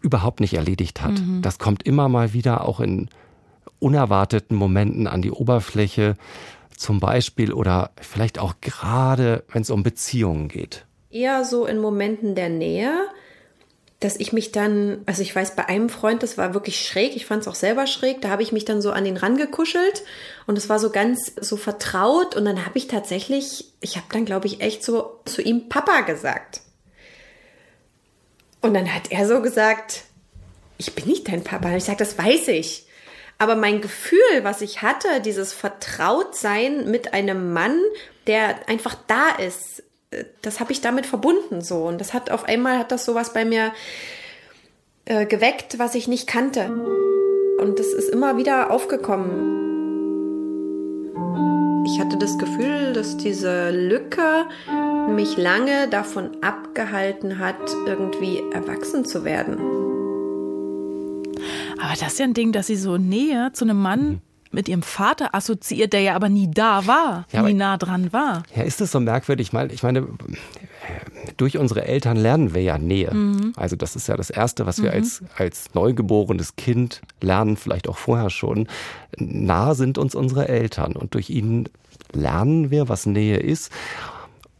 überhaupt 0.00 0.40
nicht 0.40 0.54
erledigt 0.54 1.02
hat. 1.02 1.18
Mhm. 1.18 1.42
Das 1.42 1.58
kommt 1.58 1.82
immer 1.84 2.08
mal 2.08 2.32
wieder 2.32 2.64
auch 2.64 2.80
in 2.80 3.08
unerwarteten 3.80 4.56
Momenten 4.56 5.06
an 5.06 5.22
die 5.22 5.30
Oberfläche 5.30 6.16
zum 6.76 7.00
Beispiel 7.00 7.52
oder 7.52 7.90
vielleicht 8.00 8.38
auch 8.38 8.54
gerade, 8.60 9.44
wenn 9.52 9.62
es 9.62 9.70
um 9.70 9.82
Beziehungen 9.82 10.48
geht? 10.48 10.84
Eher 11.10 11.44
so 11.44 11.66
in 11.66 11.78
Momenten 11.78 12.34
der 12.34 12.48
Nähe, 12.48 12.92
dass 14.00 14.16
ich 14.16 14.32
mich 14.32 14.52
dann, 14.52 15.02
also 15.06 15.22
ich 15.22 15.34
weiß, 15.34 15.56
bei 15.56 15.66
einem 15.66 15.88
Freund, 15.88 16.22
das 16.22 16.38
war 16.38 16.54
wirklich 16.54 16.86
schräg, 16.86 17.16
ich 17.16 17.26
fand 17.26 17.42
es 17.42 17.48
auch 17.48 17.54
selber 17.54 17.86
schräg, 17.86 18.20
da 18.20 18.28
habe 18.28 18.42
ich 18.42 18.52
mich 18.52 18.64
dann 18.64 18.80
so 18.80 18.92
an 18.92 19.04
den 19.04 19.16
rangekuschelt 19.16 20.04
und 20.46 20.56
es 20.56 20.68
war 20.68 20.78
so 20.78 20.90
ganz 20.90 21.32
so 21.40 21.56
vertraut 21.56 22.36
und 22.36 22.44
dann 22.44 22.64
habe 22.64 22.78
ich 22.78 22.86
tatsächlich, 22.86 23.72
ich 23.80 23.96
habe 23.96 24.06
dann 24.12 24.24
glaube 24.24 24.46
ich 24.46 24.60
echt 24.60 24.84
so 24.84 25.18
zu 25.24 25.42
ihm 25.42 25.68
Papa 25.68 26.02
gesagt. 26.02 26.60
Und 28.60 28.74
dann 28.74 28.92
hat 28.92 29.10
er 29.10 29.26
so 29.26 29.40
gesagt, 29.40 30.04
ich 30.78 30.94
bin 30.94 31.06
nicht 31.06 31.28
dein 31.28 31.44
Papa. 31.44 31.68
Und 31.68 31.76
ich 31.76 31.84
sage, 31.84 31.98
das 31.98 32.16
weiß 32.16 32.48
ich. 32.48 32.86
Aber 33.38 33.54
mein 33.54 33.80
Gefühl, 33.80 34.42
was 34.42 34.60
ich 34.60 34.82
hatte, 34.82 35.20
dieses 35.24 35.52
Vertrautsein 35.52 36.90
mit 36.90 37.14
einem 37.14 37.52
Mann, 37.52 37.78
der 38.26 38.68
einfach 38.68 38.96
da 39.06 39.30
ist, 39.30 39.84
äh, 40.10 40.24
das 40.42 40.58
habe 40.60 40.72
ich 40.72 40.80
damit 40.80 41.06
verbunden 41.06 41.60
so. 41.62 41.84
Und 41.84 42.00
das 42.00 42.14
hat 42.14 42.30
auf 42.30 42.44
einmal 42.44 42.78
hat 42.78 42.90
das 42.90 43.04
sowas 43.04 43.32
bei 43.32 43.44
mir 43.44 43.72
äh, 45.04 45.24
geweckt, 45.26 45.78
was 45.78 45.94
ich 45.94 46.08
nicht 46.08 46.26
kannte. 46.26 46.68
Und 47.60 47.78
das 47.78 47.86
ist 47.88 48.08
immer 48.08 48.36
wieder 48.36 48.70
aufgekommen. 48.72 49.56
Ich 51.86 52.00
hatte 52.00 52.18
das 52.18 52.36
Gefühl, 52.38 52.92
dass 52.92 53.16
diese 53.16 53.70
Lücke 53.70 54.46
mich 55.08 55.36
lange 55.36 55.88
davon 55.88 56.42
abgehalten 56.42 57.38
hat, 57.38 57.56
irgendwie 57.86 58.42
erwachsen 58.52 59.04
zu 59.04 59.24
werden. 59.24 59.87
Aber 61.80 61.94
das 61.98 62.12
ist 62.12 62.18
ja 62.18 62.24
ein 62.24 62.34
Ding, 62.34 62.52
dass 62.52 62.66
sie 62.66 62.76
so 62.76 62.96
näher 62.96 63.52
zu 63.52 63.64
einem 63.64 63.80
Mann 63.80 64.08
mhm. 64.08 64.20
mit 64.50 64.68
ihrem 64.68 64.82
Vater 64.82 65.34
assoziiert, 65.34 65.92
der 65.92 66.00
ja 66.00 66.14
aber 66.14 66.28
nie 66.28 66.50
da 66.50 66.86
war, 66.86 67.26
ja, 67.32 67.42
nie 67.42 67.54
nah 67.54 67.76
dran 67.76 68.12
war. 68.12 68.42
Ja, 68.54 68.62
ist 68.62 68.80
das 68.80 68.92
so 68.92 69.00
merkwürdig? 69.00 69.52
Ich 69.70 69.82
meine, 69.82 70.06
durch 71.36 71.58
unsere 71.58 71.84
Eltern 71.84 72.16
lernen 72.16 72.54
wir 72.54 72.62
ja 72.62 72.78
Nähe. 72.78 73.12
Mhm. 73.12 73.52
Also 73.56 73.76
das 73.76 73.96
ist 73.96 74.08
ja 74.08 74.16
das 74.16 74.30
Erste, 74.30 74.66
was 74.66 74.82
wir 74.82 74.90
mhm. 74.90 74.96
als, 74.96 75.22
als 75.36 75.74
neugeborenes 75.74 76.56
Kind 76.56 77.00
lernen, 77.20 77.56
vielleicht 77.56 77.88
auch 77.88 77.98
vorher 77.98 78.30
schon. 78.30 78.68
Nah 79.16 79.74
sind 79.74 79.98
uns 79.98 80.14
unsere 80.14 80.48
Eltern 80.48 80.94
und 80.94 81.14
durch 81.14 81.30
ihnen 81.30 81.68
lernen 82.12 82.70
wir, 82.70 82.88
was 82.88 83.06
Nähe 83.06 83.36
ist. 83.36 83.70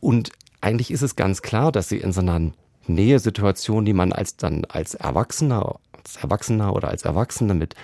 Und 0.01 0.31
eigentlich 0.61 0.91
ist 0.91 1.03
es 1.03 1.17
ganz 1.17 1.43
klar, 1.43 1.73
dass 1.73 1.89
sie 1.89 1.99
in 1.99 2.13
so 2.13 2.21
einer 2.21 2.53
Nähesituation, 2.89 3.85
die 3.85 3.93
man 3.93 4.13
als 4.13 4.37
dann 4.37 4.65
als 4.65 4.95
Erwachsener 4.95 5.77
als 6.09 6.17
Erwachsener 6.17 6.75
oder 6.75 6.89
als 6.89 7.03
Erwachsene 7.03 7.55
mit 7.55 7.75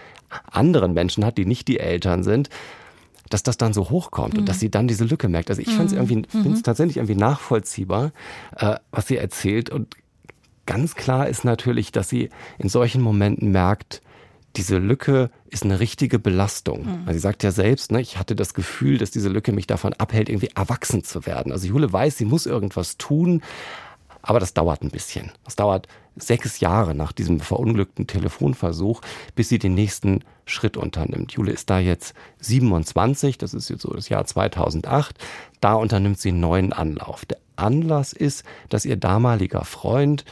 anderen 0.51 0.95
Menschen 0.95 1.25
hat, 1.25 1.39
die 1.39 1.47
nicht 1.47 1.69
die 1.69 1.79
Eltern 1.79 2.23
sind, 2.23 2.49
dass 3.31 3.43
das 3.43 3.57
dann 3.57 3.73
so 3.73 3.91
hochkommt 3.91 4.35
mhm. 4.35 4.41
und 4.41 4.49
dass 4.49 4.61
sie 4.61 4.71
dann 4.71 4.89
diese 4.89 5.05
Lücke 5.05 5.29
merkt. 5.29 5.51
Also 5.51 5.63
ich 5.63 5.69
mhm. 5.69 5.73
finde 5.73 5.87
es 5.87 5.93
irgendwie, 5.93 6.23
finde 6.29 6.51
es 6.51 6.59
mhm. 6.59 6.63
tatsächlich 6.63 6.97
irgendwie 6.97 7.17
nachvollziehbar, 7.17 8.13
äh, 8.57 8.77
was 8.91 9.07
sie 9.07 9.17
erzählt. 9.17 9.71
Und 9.71 9.97
ganz 10.67 10.95
klar 10.95 11.29
ist 11.29 11.45
natürlich, 11.45 11.93
dass 11.93 12.09
sie 12.09 12.31
in 12.59 12.69
solchen 12.69 13.03
Momenten 13.03 13.51
merkt, 13.53 14.03
diese 14.57 14.79
Lücke 14.79 15.31
ist 15.51 15.65
eine 15.65 15.81
richtige 15.81 16.19
Belastung. 16.19 16.83
Mhm. 16.83 17.03
Also 17.07 17.13
sie 17.15 17.19
sagt 17.19 17.43
ja 17.43 17.51
selbst, 17.51 17.91
ne, 17.91 18.01
ich 18.01 18.19
hatte 18.19 18.37
das 18.37 18.55
Gefühl, 18.55 18.99
dass 18.99 19.11
diese 19.11 19.29
Lücke 19.29 19.53
mich 19.53 19.67
davon 19.67 19.95
abhält, 19.95 20.29
irgendwie 20.29 20.51
erwachsen 20.55 21.03
zu 21.03 21.27
werden. 21.27 21.51
Also 21.51 21.67
Jule 21.67 21.93
weiß, 21.93 22.17
sie 22.17 22.25
muss 22.25 22.47
irgendwas 22.47 22.97
tun, 22.99 23.43
aber 24.25 24.41
das 24.41 24.55
dauert 24.55 24.83
ein 24.83 24.91
bisschen. 24.91 25.31
Das 25.45 25.57
dauert 25.57 25.87
sechs 26.17 26.61
Jahre 26.61 26.95
nach 26.95 27.13
diesem 27.13 27.41
verunglückten 27.41 28.07
Telefonversuch, 28.07 29.01
bis 29.35 29.49
sie 29.49 29.59
den 29.59 29.75
nächsten 29.75 30.21
Schritt 30.47 30.77
unternimmt. 30.77 31.33
Jule 31.33 31.53
ist 31.53 31.71
da 31.71 31.79
jetzt 31.79 32.15
27, 32.41 33.39
das 33.39 33.55
ist 33.55 33.69
jetzt 33.69 33.83
so 33.83 33.93
das 33.93 34.09
Jahr 34.09 34.25
2008. 34.25 35.17
Da 35.61 35.75
unternimmt 35.75 36.19
sie 36.19 36.31
einen 36.31 36.41
neuen 36.41 36.73
Anlauf. 36.73 37.25
Der 37.27 37.39
Anlass 37.57 38.13
ist, 38.13 38.45
dass 38.69 38.85
ihr 38.85 38.97
damaliger 38.97 39.65
Freund 39.65 40.25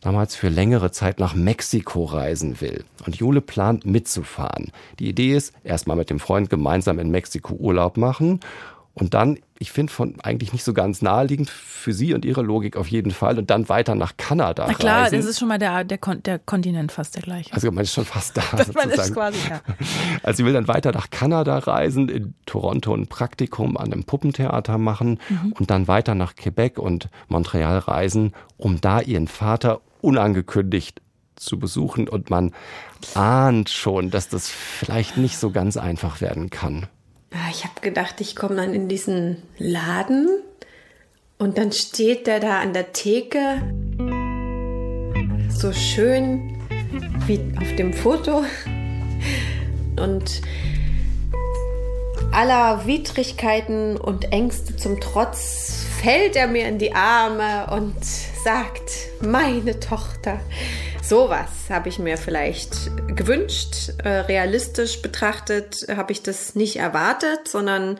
damals 0.00 0.34
für 0.34 0.48
längere 0.48 0.90
Zeit 0.90 1.20
nach 1.20 1.34
Mexiko 1.34 2.04
reisen 2.04 2.60
will. 2.60 2.84
Und 3.06 3.16
Jule 3.16 3.40
plant 3.40 3.86
mitzufahren. 3.86 4.72
Die 4.98 5.08
Idee 5.08 5.34
ist, 5.36 5.54
erstmal 5.62 5.96
mit 5.96 6.10
dem 6.10 6.18
Freund 6.18 6.50
gemeinsam 6.50 6.98
in 6.98 7.10
Mexiko 7.10 7.54
Urlaub 7.54 7.96
machen 7.96 8.40
und 8.94 9.14
dann, 9.14 9.38
ich 9.58 9.72
finde 9.72 9.90
von 9.90 10.20
eigentlich 10.22 10.52
nicht 10.52 10.64
so 10.64 10.74
ganz 10.74 11.00
naheliegend 11.00 11.48
für 11.48 11.94
Sie 11.94 12.12
und 12.12 12.26
Ihre 12.26 12.42
Logik 12.42 12.76
auf 12.76 12.88
jeden 12.88 13.10
Fall 13.10 13.38
und 13.38 13.48
dann 13.48 13.68
weiter 13.70 13.94
nach 13.94 14.18
Kanada. 14.18 14.66
Na 14.68 14.74
klar, 14.74 15.02
reisen. 15.04 15.16
das 15.16 15.24
ist 15.24 15.38
schon 15.38 15.48
mal 15.48 15.58
der, 15.58 15.84
der, 15.84 15.98
der 15.98 16.38
Kontinent 16.38 16.92
fast 16.92 17.16
der 17.16 17.22
gleiche. 17.22 17.52
Also 17.54 17.70
man 17.72 17.84
ist 17.84 17.94
schon 17.94 18.04
fast 18.04 18.36
da. 18.36 18.42
man 18.74 18.90
ist 18.90 19.14
quasi, 19.14 19.38
ja. 19.48 19.60
Also 20.22 20.38
sie 20.38 20.44
will 20.44 20.52
dann 20.52 20.68
weiter 20.68 20.92
nach 20.92 21.08
Kanada 21.08 21.58
reisen, 21.58 22.08
in 22.10 22.34
Toronto 22.44 22.94
ein 22.94 23.06
Praktikum 23.06 23.78
an 23.78 23.92
einem 23.92 24.04
Puppentheater 24.04 24.76
machen 24.76 25.18
mhm. 25.28 25.52
und 25.58 25.70
dann 25.70 25.88
weiter 25.88 26.14
nach 26.14 26.36
Quebec 26.36 26.78
und 26.78 27.08
Montreal 27.28 27.78
reisen, 27.78 28.34
um 28.58 28.80
da 28.80 29.00
ihren 29.00 29.26
Vater 29.26 29.80
unangekündigt 30.02 31.00
zu 31.36 31.58
besuchen 31.58 32.08
und 32.08 32.28
man 32.28 32.52
ahnt 33.14 33.70
schon, 33.70 34.10
dass 34.10 34.28
das 34.28 34.48
vielleicht 34.48 35.16
nicht 35.16 35.38
so 35.38 35.50
ganz 35.50 35.76
einfach 35.78 36.20
werden 36.20 36.50
kann. 36.50 36.88
Ah, 37.34 37.48
ich 37.50 37.64
habe 37.64 37.80
gedacht, 37.80 38.20
ich 38.20 38.36
komme 38.36 38.56
dann 38.56 38.74
in 38.74 38.88
diesen 38.88 39.42
Laden 39.56 40.28
und 41.38 41.56
dann 41.56 41.72
steht 41.72 42.26
der 42.26 42.40
da 42.40 42.60
an 42.60 42.74
der 42.74 42.92
Theke, 42.92 43.62
so 45.48 45.72
schön 45.72 46.58
wie 47.26 47.40
auf 47.58 47.74
dem 47.76 47.94
Foto. 47.94 48.44
Und 49.98 50.42
aller 52.32 52.86
Widrigkeiten 52.86 53.96
und 53.96 54.32
Ängste 54.32 54.76
zum 54.76 55.00
Trotz 55.00 55.86
fällt 56.02 56.36
er 56.36 56.48
mir 56.48 56.68
in 56.68 56.78
die 56.78 56.94
Arme 56.94 57.66
und 57.74 57.94
sagt, 58.44 58.90
meine 59.22 59.80
Tochter. 59.80 60.40
Sowas 61.02 61.68
habe 61.68 61.88
ich 61.88 61.98
mir 61.98 62.16
vielleicht 62.16 62.92
gewünscht. 63.08 63.90
Äh, 64.04 64.08
realistisch 64.08 65.02
betrachtet 65.02 65.84
habe 65.94 66.12
ich 66.12 66.22
das 66.22 66.54
nicht 66.54 66.76
erwartet, 66.76 67.48
sondern 67.48 67.98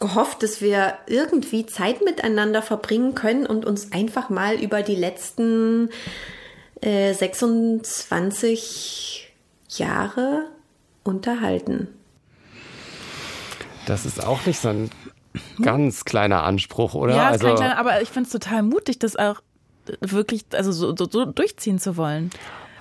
gehofft, 0.00 0.42
dass 0.42 0.60
wir 0.60 0.94
irgendwie 1.06 1.64
Zeit 1.66 2.04
miteinander 2.04 2.60
verbringen 2.60 3.14
können 3.14 3.46
und 3.46 3.64
uns 3.64 3.92
einfach 3.92 4.30
mal 4.30 4.56
über 4.56 4.82
die 4.82 4.96
letzten 4.96 5.90
äh, 6.80 7.14
26 7.14 9.32
Jahre 9.68 10.46
unterhalten. 11.04 11.86
Das 13.86 14.04
ist 14.04 14.24
auch 14.24 14.44
nicht 14.44 14.60
so 14.60 14.70
ein 14.70 14.90
ganz 15.62 16.04
kleiner 16.04 16.42
Anspruch, 16.42 16.94
oder? 16.94 17.14
Ja, 17.14 17.28
also, 17.28 17.54
kleiner, 17.54 17.78
aber 17.78 18.02
ich 18.02 18.10
finde 18.10 18.26
es 18.26 18.32
total 18.32 18.62
mutig, 18.62 18.98
das 18.98 19.16
auch 19.16 19.40
wirklich 20.00 20.44
also 20.52 20.72
so, 20.72 20.94
so, 20.96 21.08
so 21.10 21.24
durchziehen 21.24 21.78
zu 21.78 21.96
wollen. 21.96 22.30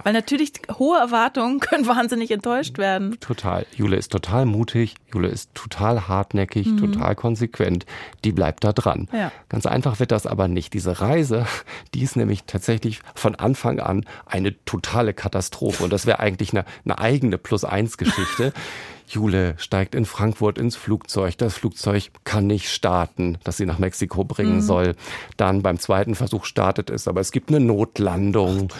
Weil 0.03 0.13
natürlich 0.13 0.53
hohe 0.77 0.97
Erwartungen 0.97 1.59
können 1.61 1.87
wahnsinnig 1.87 2.31
enttäuscht 2.31 2.77
werden. 2.77 3.19
Total. 3.19 3.65
Jule 3.75 3.97
ist 3.97 4.11
total 4.11 4.45
mutig, 4.45 4.95
Jule 5.13 5.27
ist 5.27 5.53
total 5.53 6.07
hartnäckig, 6.07 6.67
mhm. 6.67 6.77
total 6.77 7.15
konsequent. 7.15 7.85
Die 8.23 8.31
bleibt 8.31 8.63
da 8.63 8.73
dran. 8.73 9.07
Ja. 9.11 9.31
Ganz 9.49 9.65
einfach 9.65 9.99
wird 9.99 10.11
das 10.11 10.25
aber 10.25 10.47
nicht. 10.47 10.73
Diese 10.73 11.01
Reise, 11.01 11.45
die 11.93 12.03
ist 12.03 12.15
nämlich 12.15 12.43
tatsächlich 12.45 13.01
von 13.15 13.35
Anfang 13.35 13.79
an 13.79 14.05
eine 14.25 14.63
totale 14.65 15.13
Katastrophe. 15.13 15.83
Und 15.83 15.91
das 15.91 16.05
wäre 16.05 16.19
eigentlich 16.19 16.51
eine, 16.51 16.65
eine 16.85 16.99
eigene 16.99 17.37
Plus-Eins-Geschichte. 17.37 18.53
Jule 19.07 19.55
steigt 19.57 19.95
in 19.95 20.05
Frankfurt 20.05 20.57
ins 20.57 20.75
Flugzeug. 20.75 21.37
Das 21.37 21.55
Flugzeug 21.55 22.11
kann 22.23 22.47
nicht 22.47 22.69
starten, 22.69 23.37
das 23.43 23.57
sie 23.57 23.65
nach 23.65 23.79
Mexiko 23.79 24.23
bringen 24.23 24.55
mhm. 24.55 24.61
soll. 24.61 24.95
Dann 25.37 25.61
beim 25.61 25.79
zweiten 25.79 26.15
Versuch 26.15 26.45
startet 26.45 26.89
es, 26.89 27.07
aber 27.07 27.21
es 27.21 27.31
gibt 27.31 27.49
eine 27.49 27.59
Notlandung. 27.59 28.71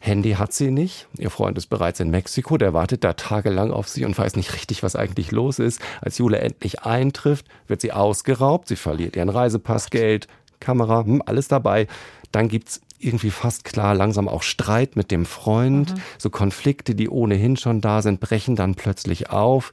Handy 0.00 0.32
hat 0.32 0.52
sie 0.52 0.70
nicht. 0.70 1.08
Ihr 1.18 1.30
Freund 1.30 1.58
ist 1.58 1.66
bereits 1.66 2.00
in 2.00 2.10
Mexiko, 2.10 2.56
der 2.56 2.72
wartet 2.72 3.04
da 3.04 3.14
tagelang 3.14 3.72
auf 3.72 3.88
sie 3.88 4.04
und 4.04 4.16
weiß 4.16 4.36
nicht 4.36 4.54
richtig, 4.54 4.82
was 4.82 4.96
eigentlich 4.96 5.32
los 5.32 5.58
ist. 5.58 5.80
Als 6.00 6.18
Jule 6.18 6.38
endlich 6.38 6.82
eintrifft, 6.82 7.46
wird 7.66 7.80
sie 7.80 7.92
ausgeraubt, 7.92 8.68
sie 8.68 8.76
verliert 8.76 9.16
ihren 9.16 9.28
Reisepass, 9.28 9.90
Geld, 9.90 10.28
Kamera, 10.60 11.04
hm, 11.04 11.22
alles 11.26 11.48
dabei. 11.48 11.88
Dann 12.30 12.48
gibt's 12.48 12.80
irgendwie 12.98 13.30
fast 13.30 13.64
klar 13.64 13.94
langsam 13.94 14.28
auch 14.28 14.42
Streit 14.42 14.96
mit 14.96 15.10
dem 15.10 15.24
Freund. 15.24 15.94
Mhm. 15.94 16.00
So 16.18 16.30
Konflikte, 16.30 16.94
die 16.94 17.08
ohnehin 17.08 17.56
schon 17.56 17.80
da 17.80 18.02
sind, 18.02 18.20
brechen 18.20 18.56
dann 18.56 18.74
plötzlich 18.74 19.30
auf. 19.30 19.72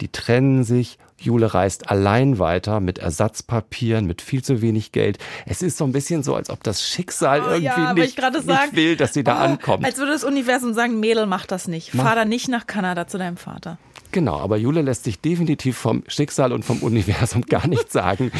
Die 0.00 0.08
trennen 0.08 0.64
sich 0.64 0.98
Jule 1.16 1.54
reist 1.54 1.90
allein 1.90 2.38
weiter 2.38 2.80
mit 2.80 2.98
Ersatzpapieren, 2.98 4.06
mit 4.06 4.20
viel 4.20 4.42
zu 4.42 4.60
wenig 4.60 4.92
Geld. 4.92 5.18
Es 5.46 5.62
ist 5.62 5.78
so 5.78 5.84
ein 5.84 5.92
bisschen 5.92 6.22
so, 6.22 6.34
als 6.34 6.50
ob 6.50 6.62
das 6.62 6.86
Schicksal 6.86 7.40
oh, 7.40 7.44
irgendwie 7.46 7.64
ja, 7.64 7.94
nicht, 7.94 8.18
nicht 8.18 8.42
sagen, 8.44 8.76
will, 8.76 8.96
dass 8.96 9.14
sie 9.14 9.24
da 9.24 9.36
oh, 9.36 9.44
ankommt. 9.44 9.84
Als 9.84 9.98
würde 9.98 10.12
das 10.12 10.24
Universum 10.24 10.74
sagen, 10.74 11.00
Mädel, 11.00 11.26
mach 11.26 11.46
das 11.46 11.68
nicht. 11.68 11.94
Mach. 11.94 12.04
Fahr 12.04 12.16
da 12.16 12.24
nicht 12.24 12.48
nach 12.48 12.66
Kanada 12.66 13.06
zu 13.06 13.18
deinem 13.18 13.36
Vater. 13.36 13.78
Genau, 14.12 14.38
aber 14.38 14.56
Jule 14.56 14.82
lässt 14.82 15.04
sich 15.04 15.20
definitiv 15.20 15.76
vom 15.76 16.04
Schicksal 16.06 16.52
und 16.52 16.64
vom 16.64 16.82
Universum 16.82 17.42
gar 17.48 17.66
nichts 17.66 17.92
sagen. 17.92 18.30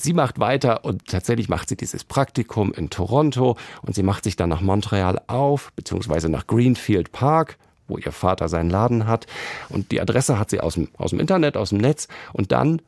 Sie 0.00 0.14
macht 0.14 0.38
weiter 0.38 0.84
und 0.84 1.06
tatsächlich 1.06 1.48
macht 1.48 1.68
sie 1.68 1.76
dieses 1.76 2.04
Praktikum 2.04 2.72
in 2.72 2.88
Toronto 2.88 3.56
und 3.82 3.94
sie 3.94 4.02
macht 4.02 4.24
sich 4.24 4.34
dann 4.34 4.48
nach 4.48 4.62
Montreal 4.62 5.20
auf, 5.26 5.72
beziehungsweise 5.76 6.28
nach 6.28 6.46
Greenfield 6.46 7.12
Park 7.12 7.58
wo 7.90 7.98
ihr 7.98 8.12
Vater 8.12 8.48
seinen 8.48 8.70
Laden 8.70 9.08
hat. 9.08 9.26
Und 9.68 9.90
die 9.90 10.00
Adresse 10.00 10.38
hat 10.38 10.48
sie 10.48 10.60
aus 10.60 10.74
dem, 10.74 10.88
aus 10.96 11.10
dem 11.10 11.18
Internet, 11.18 11.56
aus 11.56 11.70
dem 11.70 11.78
Netz. 11.78 12.06
Und 12.32 12.52
dann, 12.52 12.80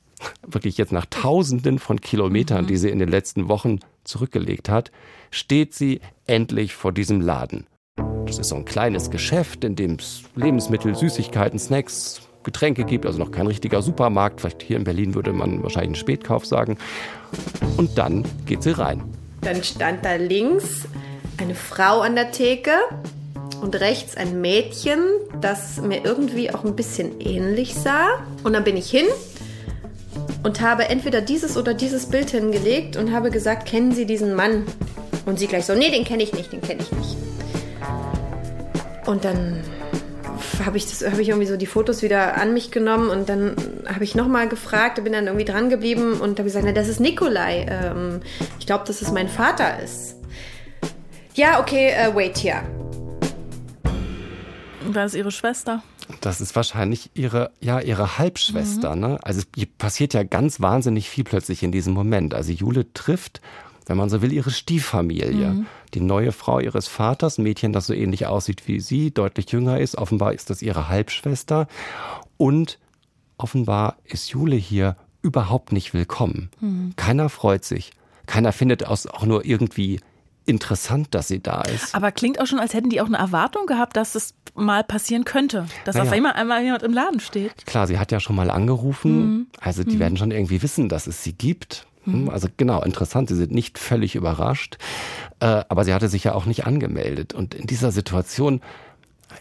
wirklich 0.47 0.79
jetzt 0.79 0.93
nach 0.93 1.07
Tausenden 1.07 1.81
von 1.81 2.01
Kilometern, 2.01 2.65
mhm. 2.65 2.69
die 2.69 2.77
sie 2.77 2.89
in 2.89 3.01
den 3.01 3.09
letzten 3.09 3.49
Wochen 3.49 3.81
zurückgelegt 4.05 4.69
hat, 4.69 4.93
steht 5.33 5.75
sie 5.75 6.01
endlich 6.27 6.75
vor 6.75 6.93
diesem 6.93 7.21
Laden. 7.21 7.67
Das 8.27 8.39
ist 8.39 8.51
so 8.51 8.57
ein 8.57 8.65
kleines 8.65 9.11
Geschäft, 9.11 9.65
in 9.65 9.75
dem 9.75 9.97
es 9.97 10.23
Lebensmittel, 10.37 10.95
Süßigkeiten, 10.95 11.59
Snacks, 11.59 12.23
Getränke 12.43 12.85
gibt, 12.85 13.07
also 13.07 13.19
noch 13.19 13.31
kein 13.31 13.47
richtiger 13.47 13.83
Supermarkt. 13.83 14.41
Vielleicht 14.41 14.63
hier 14.63 14.77
in 14.77 14.85
Berlin 14.85 15.15
würde 15.15 15.33
man 15.33 15.63
wahrscheinlich 15.63 15.89
einen 15.89 15.95
Spätkauf 15.97 16.47
sagen. 16.47 16.79
Und 17.77 17.99
dann 17.99 18.25
geht 18.47 18.63
sie 18.63 18.77
rein. 18.77 19.03
Dann 19.43 19.63
stand 19.63 20.05
da 20.05 20.15
links 20.15 20.87
eine 21.39 21.55
Frau 21.55 22.01
an 22.01 22.15
der 22.15 22.31
Theke 22.31 22.73
und 23.61 23.81
rechts 23.81 24.17
ein 24.17 24.41
Mädchen, 24.41 25.01
das 25.41 25.81
mir 25.81 26.05
irgendwie 26.05 26.53
auch 26.53 26.65
ein 26.65 26.77
bisschen 26.77 27.21
ähnlich 27.21 27.75
sah. 27.75 28.25
Und 28.45 28.53
dann 28.53 28.65
bin 28.65 28.77
ich 28.77 28.91
hin 28.91 29.07
und 30.43 30.61
habe 30.61 30.89
entweder 30.89 31.21
dieses 31.21 31.57
oder 31.57 31.75
dieses 31.75 32.07
Bild 32.07 32.31
hingelegt 32.31 32.97
und 32.97 33.13
habe 33.13 33.31
gesagt, 33.31 33.67
kennen 33.67 33.93
Sie 33.93 34.07
diesen 34.07 34.35
Mann? 34.35 34.65
Und 35.25 35.39
sie 35.39 35.47
gleich 35.47 35.67
so, 35.67 35.75
nee, 35.75 35.91
den 35.91 36.05
kenne 36.05 36.23
ich 36.25 36.33
nicht, 36.33 36.53
den 36.53 36.61
kenne 36.61 36.83
ich 36.83 36.91
nicht. 36.91 37.17
Und 39.07 39.25
dann 39.25 39.63
habe 40.67 40.77
ich, 40.77 40.87
hab 40.87 41.19
ich 41.19 41.29
irgendwie 41.29 41.47
so 41.47 41.57
die 41.57 41.67
Fotos 41.67 42.03
wieder 42.03 42.37
an 42.37 42.55
mich 42.55 42.71
genommen 42.71 43.11
und 43.11 43.29
dann 43.29 43.55
habe 43.87 44.05
ich 44.05 44.15
nochmal 44.15 44.49
gefragt, 44.49 45.03
bin 45.03 45.13
dann 45.13 45.27
irgendwie 45.27 45.45
dran 45.45 45.71
geblieben 45.71 46.15
und 46.15 46.39
habe 46.39 46.45
gesagt, 46.45 46.65
na, 46.65 46.73
das 46.73 46.89
ist 46.89 47.01
Nikolai. 47.01 47.67
Ähm, 47.69 48.21
ich 48.59 48.67
glaube, 48.67 48.85
dass 48.87 49.03
es 49.03 49.13
mein 49.13 49.29
Vater 49.29 49.83
ist. 49.83 50.17
Ja, 51.35 51.61
okay, 51.61 51.93
uh, 52.07 52.15
wait 52.15 52.37
here. 52.39 52.63
War 54.85 55.05
das 55.05 55.15
ihre 55.15 55.31
Schwester? 55.31 55.83
Das 56.21 56.41
ist 56.41 56.55
wahrscheinlich 56.55 57.11
ihre, 57.15 57.51
ja, 57.61 57.81
ihre 57.81 58.19
Halbschwester. 58.19 58.95
Mhm. 58.95 59.01
Ne? 59.01 59.19
Also 59.23 59.41
es 59.41 59.67
passiert 59.79 60.15
ja 60.15 60.25
ganz 60.25 60.61
wahnsinnig 60.61 61.09
viel 61.09 61.25
plötzlich 61.25 61.63
in 61.63 61.73
diesem 61.73 61.95
Moment. 61.95 62.35
Also 62.35 62.53
Jule 62.53 62.93
trifft, 62.93 63.41
wenn 63.87 63.97
man 63.97 64.11
so 64.11 64.23
will, 64.23 64.33
ihre 64.33 64.51
Stieffamilie. 64.51 65.51
Mhm. 65.51 65.67
Die 65.95 66.01
neue 66.01 66.33
Frau 66.33 66.61
ihres 66.61 66.89
Vaters, 66.89 67.39
ein 67.39 67.43
Mädchen, 67.43 67.73
das 67.73 67.87
so 67.87 67.95
ähnlich 67.95 68.27
aussieht 68.27 68.67
wie 68.67 68.81
sie, 68.81 69.11
deutlich 69.11 69.51
jünger 69.53 69.81
ist. 69.81 69.97
Offenbar 69.97 70.33
ist 70.33 70.51
das 70.51 70.63
ihre 70.63 70.89
Halbschwester. 70.89 71.67
Und 72.37 72.79
offenbar 73.39 73.97
ist 74.05 74.31
Jule 74.31 74.57
hier 74.57 74.97
überhaupt 75.21 75.73
nicht 75.73 75.95
willkommen. 75.95 76.51
Mhm. 76.61 76.95
Keiner 76.97 77.29
freut 77.29 77.65
sich. 77.65 77.93
Keiner 78.27 78.53
findet 78.53 78.83
es 78.83 79.07
auch 79.07 79.25
nur 79.27 79.45
irgendwie 79.45 80.01
interessant, 80.45 81.15
dass 81.15 81.29
sie 81.29 81.43
da 81.43 81.63
ist. 81.63 81.95
Aber 81.95 82.11
klingt 82.13 82.41
auch 82.41 82.47
schon, 82.47 82.59
als 82.59 82.75
hätten 82.75 82.91
die 82.91 83.01
auch 83.01 83.07
eine 83.07 83.19
Erwartung 83.19 83.67
gehabt, 83.67 83.97
dass 83.97 84.15
es 84.15 84.35
mal 84.55 84.85
passieren 84.85 85.25
könnte, 85.25 85.67
dass 85.85 85.95
naja. 85.95 86.09
auf 86.09 86.13
einmal 86.15 86.33
einmal 86.33 86.63
jemand 86.63 86.83
im 86.83 86.93
Laden 86.93 87.21
steht. 87.21 87.65
Klar, 87.67 87.87
sie 87.87 87.99
hat 87.99 88.13
ja 88.13 88.21
schon 88.21 88.37
mal 88.37 88.51
angerufen, 88.51 89.21
mhm. 89.21 89.47
also 89.61 89.85
die 89.85 89.97
mhm. 89.97 90.01
werden 90.01 90.17
schon 90.19 90.31
irgendwie 90.31 90.63
wissen, 90.63 90.89
dass 90.89 91.07
es 91.07 91.23
sie 91.23 91.33
gibt. 91.33 91.87
Mhm. 92.05 92.29
Also 92.29 92.49
genau, 92.57 92.83
interessant, 92.83 93.29
sie 93.29 93.37
sind 93.37 93.53
nicht 93.53 93.79
völlig 93.79 94.15
überrascht, 94.15 94.79
äh, 95.41 95.65
aber 95.69 95.85
sie 95.85 95.95
hatte 95.95 96.09
sich 96.09 96.25
ja 96.25 96.35
auch 96.35 96.47
nicht 96.47 96.67
angemeldet. 96.67 97.35
Und 97.35 97.55
in 97.55 97.67
dieser 97.67 97.93
Situation 97.93 98.61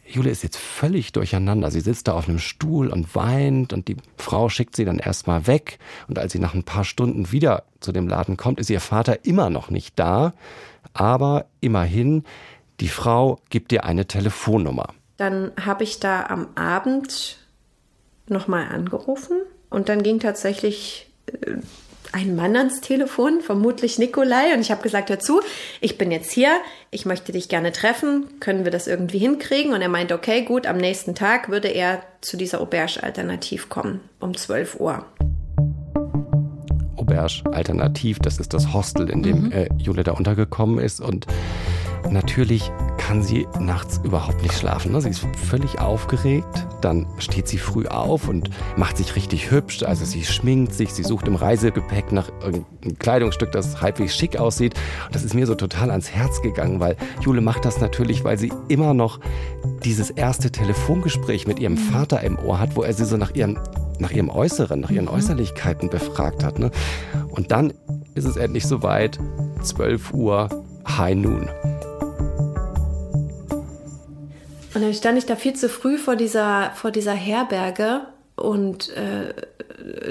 Jule 0.06 0.30
ist 0.30 0.44
jetzt 0.44 0.58
völlig 0.58 1.12
durcheinander. 1.12 1.72
Sie 1.72 1.80
sitzt 1.82 2.08
da 2.08 2.14
auf 2.14 2.28
einem 2.28 2.40
Stuhl 2.40 2.88
und 2.88 3.16
weint 3.16 3.74
und 3.74 3.88
die 3.88 3.98
Frau 4.18 4.50
schickt 4.50 4.76
sie 4.76 4.86
dann 4.86 5.00
erstmal 5.00 5.48
weg. 5.48 5.80
Und 6.08 6.20
als 6.20 6.34
sie 6.34 6.40
nach 6.40 6.54
ein 6.54 6.64
paar 6.64 6.84
Stunden 6.84 7.32
wieder 7.32 7.64
zu 7.80 7.92
dem 7.92 8.08
Laden 8.08 8.38
kommt, 8.38 8.60
ist 8.60 8.70
ihr 8.70 8.82
Vater 8.82 9.26
immer 9.26 9.50
noch 9.50 9.70
nicht 9.70 9.98
da. 10.00 10.34
Aber 10.94 11.46
immerhin, 11.62 12.24
die 12.80 12.90
Frau 12.90 13.40
gibt 13.50 13.72
ihr 13.72 13.84
eine 13.84 14.06
Telefonnummer. 14.06 14.94
Dann 15.18 15.52
habe 15.64 15.84
ich 15.84 16.00
da 16.00 16.26
am 16.26 16.48
Abend 16.56 17.38
nochmal 18.28 18.68
angerufen 18.70 19.42
und 19.70 19.90
dann 19.90 20.04
ging 20.04 20.20
tatsächlich 20.20 21.10
äh, 21.28 21.58
ein 22.12 22.36
Mann 22.36 22.56
ans 22.56 22.82
Telefon, 22.82 23.42
vermutlich 23.42 23.98
Nikolai, 23.98 24.54
und 24.54 24.62
ich 24.62 24.72
habe 24.72 24.82
gesagt, 24.82 25.10
hör 25.10 25.20
zu, 25.20 25.42
ich 25.80 25.98
bin 25.98 26.12
jetzt 26.12 26.32
hier, 26.32 26.52
ich 26.90 27.06
möchte 27.06 27.32
dich 27.32 27.50
gerne 27.50 27.72
treffen, 27.72 28.26
können 28.40 28.66
wir 28.66 28.72
das 28.72 28.88
irgendwie 28.88 29.20
hinkriegen? 29.20 29.74
Und 29.74 29.82
er 29.82 29.90
meinte, 29.90 30.14
okay, 30.16 30.44
gut, 30.44 30.68
am 30.68 30.78
nächsten 30.78 31.16
Tag 31.16 31.50
würde 31.50 31.70
er 31.70 32.02
zu 32.22 32.38
dieser 32.38 32.62
Auberge-Alternativ 32.62 33.70
kommen, 33.70 34.02
um 34.20 34.36
12 34.36 34.80
Uhr. 34.80 35.06
Auberge 36.98 37.42
Alternativ. 37.52 38.20
Das 38.20 38.40
ist 38.40 38.54
das 38.54 38.74
Hostel, 38.74 39.10
in 39.10 39.24
dem 39.24 39.46
mhm. 39.46 39.52
äh, 39.52 39.70
Jule 39.78 40.04
da 40.04 40.12
untergekommen 40.12 40.80
ist. 40.80 41.00
Und 41.00 41.28
natürlich 42.10 42.72
kann 43.12 43.24
sie 43.24 43.46
nachts 43.60 44.00
überhaupt 44.06 44.42
nicht 44.42 44.54
schlafen. 44.54 44.94
Ne? 44.94 45.02
Sie 45.02 45.10
ist 45.10 45.28
völlig 45.36 45.80
aufgeregt. 45.80 46.66
Dann 46.80 47.06
steht 47.18 47.46
sie 47.46 47.58
früh 47.58 47.86
auf 47.86 48.30
und 48.30 48.50
macht 48.78 48.96
sich 48.96 49.18
richtig 49.18 49.52
hübsch. 49.52 49.84
Also 49.84 50.06
sie 50.06 50.24
schminkt 50.24 50.74
sich, 50.74 50.94
sie 50.94 51.04
sucht 51.04 51.28
im 51.28 51.36
Reisegepäck 51.36 52.14
nach 52.14 52.30
irgendeinem 52.42 52.98
Kleidungsstück, 53.00 53.52
das 53.52 53.82
halbwegs 53.82 54.16
schick 54.16 54.38
aussieht. 54.38 54.76
Und 55.08 55.14
das 55.14 55.26
ist 55.26 55.34
mir 55.34 55.46
so 55.46 55.56
total 55.56 55.92
ans 55.92 56.10
Herz 56.10 56.42
gegangen, 56.42 56.80
weil 56.80 56.96
Jule 57.20 57.42
macht 57.42 57.66
das 57.66 57.82
natürlich, 57.82 58.24
weil 58.24 58.38
sie 58.38 58.54
immer 58.70 58.94
noch 58.94 59.20
dieses 59.84 60.10
erste 60.12 60.50
Telefongespräch 60.50 61.48
mit 61.48 61.60
ihrem. 61.60 61.76
Vater 61.76 62.22
im 62.22 62.40
Ohr 62.40 62.62
hat, 62.62 62.78
wo 62.78 62.84
er 62.84 62.94
sie 62.94 63.04
so 63.04 63.18
nach 63.18 63.36
ihrem 63.36 63.60
nach 64.00 64.12
ihrem 64.12 64.30
Äußeren, 64.30 64.80
nach 64.80 64.90
ihren 64.90 65.06
mhm. 65.06 65.12
Äußerlichkeiten 65.12 65.90
befragt 65.90 66.46
hat. 66.46 66.60
Ne? 66.60 66.72
Und 67.30 67.52
dann 67.52 67.74
ist 68.16 68.26
es 68.26 68.38
endlich 68.38 68.66
soweit, 68.66 69.20
12 69.62 70.14
Uhr, 70.14 70.48
High 70.88 71.16
Noon. 71.16 71.50
Und 74.74 74.82
dann 74.82 74.94
stand 74.94 75.18
ich 75.18 75.26
da 75.26 75.36
viel 75.36 75.54
zu 75.54 75.70
früh 75.70 75.98
vor 75.98 76.16
dieser, 76.16 76.72
vor 76.76 76.92
dieser 76.92 77.14
Herberge 77.14 78.02
und 78.36 78.90
äh, 78.96 79.34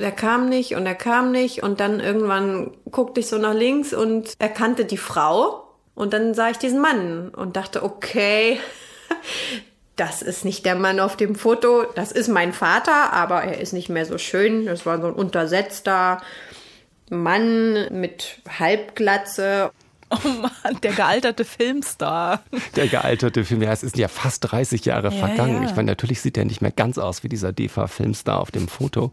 der 0.01 0.13
kam 0.13 0.49
nicht 0.49 0.75
und 0.75 0.87
er 0.87 0.95
kam 0.95 1.31
nicht 1.31 1.63
und 1.63 1.81
dann 1.81 2.01
irgendwann 2.01 2.73
guckte 2.91 3.21
ich 3.21 3.27
so 3.27 3.39
nach 3.39 3.55
links 3.55 3.95
und 3.95 4.35
erkannte 4.39 4.85
die 4.85 4.97
Frau. 4.97 5.65
Und 5.95 6.13
dann 6.13 6.35
sah 6.35 6.51
ich 6.51 6.57
diesen 6.57 6.81
Mann 6.81 7.31
und 7.31 7.57
dachte, 7.57 7.83
okay, 7.83 8.59
das 9.97 10.23
ist 10.23 10.45
nicht 10.45 10.65
der 10.65 10.77
Mann 10.77 11.01
auf 11.01 11.17
dem 11.17 11.35
Foto, 11.35 11.85
das 11.95 12.13
ist 12.13 12.29
mein 12.29 12.53
Vater, 12.53 13.13
aber 13.13 13.43
er 13.43 13.61
ist 13.61 13.73
nicht 13.73 13.89
mehr 13.89 14.07
so 14.07 14.19
schön. 14.19 14.67
Das 14.67 14.87
war 14.87 15.01
so 15.01 15.09
ein 15.09 15.13
untersetzter 15.13 16.23
Mann 17.11 17.89
mit 17.91 18.39
Halbglatze. 18.59 19.71
Oh 20.25 20.29
Mann, 20.29 20.81
der 20.83 20.93
gealterte 20.93 21.45
Filmstar. 21.45 22.43
Der 22.75 22.89
gealterte 22.89 23.45
Film, 23.45 23.63
ja, 23.63 23.71
es 23.71 23.85
ist 23.85 23.97
ja 23.97 24.09
fast 24.09 24.51
30 24.51 24.85
Jahre 24.85 25.13
ja, 25.15 25.27
vergangen. 25.27 25.63
Ja. 25.63 25.69
Ich 25.69 25.77
meine, 25.77 25.93
natürlich 25.93 26.21
sieht 26.21 26.37
er 26.37 26.45
nicht 26.45 26.61
mehr 26.61 26.73
ganz 26.73 26.99
aus 26.99 27.23
wie 27.23 27.29
dieser 27.29 27.53
DEFA-Filmstar 27.53 28.41
auf 28.41 28.51
dem 28.51 28.67
Foto. 28.67 29.13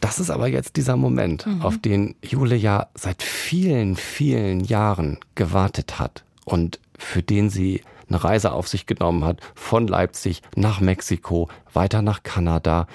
Das 0.00 0.20
ist 0.20 0.30
aber 0.30 0.46
jetzt 0.48 0.76
dieser 0.76 0.96
Moment, 0.96 1.46
mhm. 1.46 1.62
auf 1.62 1.78
den 1.78 2.14
Jule 2.22 2.54
ja 2.54 2.88
seit 2.94 3.22
vielen, 3.22 3.96
vielen 3.96 4.60
Jahren 4.60 5.18
gewartet 5.34 5.98
hat 5.98 6.24
und 6.44 6.78
für 6.96 7.22
den 7.22 7.50
sie 7.50 7.82
eine 8.08 8.22
Reise 8.22 8.52
auf 8.52 8.68
sich 8.68 8.86
genommen 8.86 9.24
hat, 9.24 9.40
von 9.54 9.88
Leipzig 9.88 10.42
nach 10.54 10.80
Mexiko, 10.80 11.48
weiter 11.72 12.02
nach 12.02 12.22
Kanada. 12.22 12.86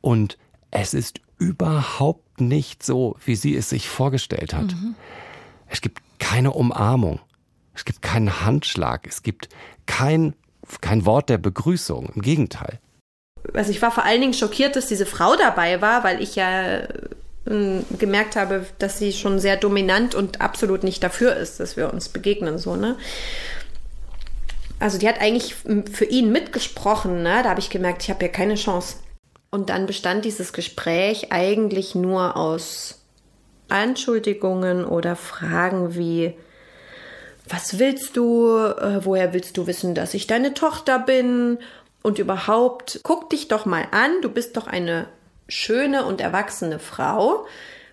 Und 0.00 0.38
es 0.70 0.94
ist 0.94 1.20
überhaupt 1.38 2.40
nicht 2.40 2.82
so, 2.82 3.16
wie 3.24 3.36
sie 3.36 3.54
es 3.54 3.68
sich 3.68 3.88
vorgestellt 3.88 4.54
hat. 4.54 4.72
Mhm. 4.72 4.94
Es 5.68 5.80
gibt 5.80 6.00
keine 6.18 6.52
Umarmung, 6.52 7.20
es 7.74 7.84
gibt 7.84 8.02
keinen 8.02 8.44
Handschlag, 8.44 9.06
es 9.06 9.22
gibt 9.22 9.48
kein, 9.86 10.34
kein 10.80 11.06
Wort 11.06 11.28
der 11.28 11.38
Begrüßung, 11.38 12.10
im 12.14 12.22
Gegenteil. 12.22 12.80
Also 13.54 13.70
ich 13.70 13.82
war 13.82 13.90
vor 13.90 14.04
allen 14.04 14.20
Dingen 14.20 14.34
schockiert, 14.34 14.76
dass 14.76 14.86
diese 14.86 15.06
Frau 15.06 15.36
dabei 15.36 15.80
war, 15.80 16.04
weil 16.04 16.20
ich 16.20 16.34
ja 16.36 16.78
äh, 16.78 17.82
gemerkt 17.98 18.36
habe, 18.36 18.66
dass 18.78 18.98
sie 18.98 19.12
schon 19.12 19.38
sehr 19.38 19.56
dominant 19.56 20.14
und 20.14 20.40
absolut 20.40 20.82
nicht 20.82 21.02
dafür 21.02 21.36
ist, 21.36 21.60
dass 21.60 21.76
wir 21.76 21.92
uns 21.92 22.08
begegnen, 22.08 22.58
so, 22.58 22.76
ne? 22.76 22.96
Also 24.78 24.98
die 24.98 25.08
hat 25.08 25.20
eigentlich 25.20 25.54
für 25.54 26.04
ihn 26.04 26.32
mitgesprochen, 26.32 27.22
ne? 27.22 27.42
Da 27.42 27.50
habe 27.50 27.60
ich 27.60 27.70
gemerkt, 27.70 28.02
ich 28.02 28.10
habe 28.10 28.24
ja 28.24 28.30
keine 28.30 28.56
Chance. 28.56 28.96
Und 29.50 29.70
dann 29.70 29.86
bestand 29.86 30.24
dieses 30.24 30.52
Gespräch 30.52 31.32
eigentlich 31.32 31.94
nur 31.94 32.36
aus 32.36 33.00
Anschuldigungen 33.68 34.84
oder 34.84 35.16
Fragen 35.16 35.94
wie, 35.94 36.34
was 37.48 37.78
willst 37.78 38.16
du? 38.16 38.56
Äh, 38.56 39.04
woher 39.04 39.32
willst 39.32 39.56
du 39.56 39.66
wissen, 39.66 39.94
dass 39.94 40.14
ich 40.14 40.26
deine 40.26 40.54
Tochter 40.54 40.98
bin? 40.98 41.58
Und 42.02 42.18
überhaupt, 42.18 43.00
guck 43.02 43.30
dich 43.30 43.48
doch 43.48 43.66
mal 43.66 43.86
an, 43.90 44.22
du 44.22 44.28
bist 44.28 44.56
doch 44.56 44.68
eine 44.68 45.08
schöne 45.48 46.04
und 46.04 46.20
erwachsene 46.20 46.78
Frau. 46.78 47.46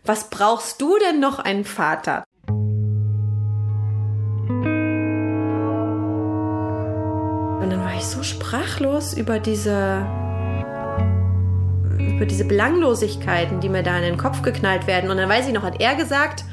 Was 0.06 0.30
brauchst 0.30 0.82
du 0.82 0.98
denn 1.00 1.20
noch 1.20 1.40
einen 1.40 1.66
Vater? 1.66 2.24
Und 7.64 7.70
dann 7.70 7.80
war 7.80 7.96
ich 7.96 8.06
so 8.06 8.22
sprachlos 8.22 9.14
über 9.14 9.40
diese 9.40 10.06
über 12.16 12.26
diese 12.26 12.46
Belanglosigkeiten, 12.46 13.60
die 13.60 13.70
mir 13.70 13.84
da 13.84 13.98
in 13.98 14.04
den 14.04 14.18
Kopf 14.18 14.42
geknallt 14.42 14.88
werden. 14.88 15.10
Und 15.10 15.18
dann 15.18 15.30
weiß 15.30 15.48
ich 15.48 15.54
noch, 15.54 15.64
hat 15.64 15.82
er 15.82 15.96
gesagt, 15.96 16.46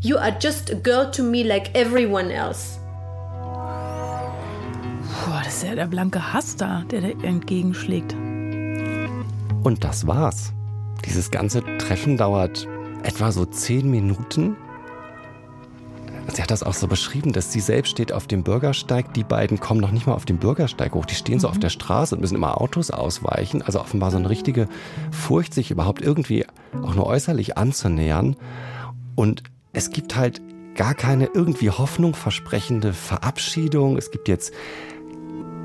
You 0.00 0.16
are 0.16 0.34
just 0.40 0.72
a 0.72 0.74
girl 0.74 1.10
to 1.12 1.22
me 1.22 1.44
like 1.44 1.72
everyone 1.76 2.32
else. 2.32 2.80
Puh, 5.24 5.30
das 5.44 5.58
ist 5.58 5.62
ja 5.64 5.76
der 5.76 5.86
blanke 5.86 6.32
Hass 6.32 6.56
da, 6.56 6.82
der 6.90 7.02
da 7.02 7.08
entgegenschlägt. 7.22 8.14
Und 9.62 9.84
das 9.84 10.06
war's. 10.06 10.52
Dieses 11.04 11.30
ganze 11.30 11.62
Treffen 11.78 12.16
dauert 12.16 12.66
etwa 13.04 13.30
so 13.30 13.44
zehn 13.44 13.90
Minuten 13.90 14.56
sie 16.32 16.42
hat 16.42 16.50
das 16.50 16.62
auch 16.62 16.74
so 16.74 16.86
beschrieben, 16.86 17.32
dass 17.32 17.52
sie 17.52 17.60
selbst 17.60 17.90
steht 17.90 18.12
auf 18.12 18.26
dem 18.26 18.42
Bürgersteig. 18.42 19.14
Die 19.14 19.24
beiden 19.24 19.60
kommen 19.60 19.80
noch 19.80 19.90
nicht 19.90 20.06
mal 20.06 20.14
auf 20.14 20.24
dem 20.24 20.38
Bürgersteig 20.38 20.94
hoch. 20.94 21.04
Die 21.04 21.14
stehen 21.14 21.40
so 21.40 21.48
auf 21.48 21.56
mhm. 21.56 21.60
der 21.60 21.70
Straße 21.70 22.14
und 22.14 22.20
müssen 22.20 22.36
immer 22.36 22.60
Autos 22.60 22.90
ausweichen. 22.90 23.62
Also 23.62 23.80
offenbar 23.80 24.10
so 24.10 24.16
eine 24.16 24.30
richtige 24.30 24.68
Furcht, 25.10 25.54
sich 25.54 25.70
überhaupt 25.70 26.02
irgendwie 26.02 26.46
auch 26.82 26.94
nur 26.94 27.06
äußerlich 27.06 27.56
anzunähern. 27.58 28.36
Und 29.14 29.42
es 29.72 29.90
gibt 29.90 30.16
halt 30.16 30.40
gar 30.74 30.94
keine 30.94 31.26
irgendwie 31.26 31.70
Hoffnung 31.70 32.14
versprechende 32.14 32.92
Verabschiedung. 32.92 33.96
Es 33.96 34.10
gibt 34.10 34.28
jetzt 34.28 34.52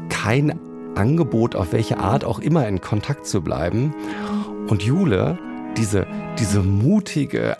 kein 0.10 0.60
Angebot, 0.96 1.56
auf 1.56 1.72
welche 1.74 2.00
Art 2.00 2.26
auch 2.26 2.40
immer 2.40 2.68
in 2.68 2.82
Kontakt 2.82 3.26
zu 3.26 3.42
bleiben. 3.42 3.94
Und 4.68 4.84
Jule, 4.84 5.38
diese, 5.78 6.08
diese 6.40 6.62
mutige, 6.62 7.58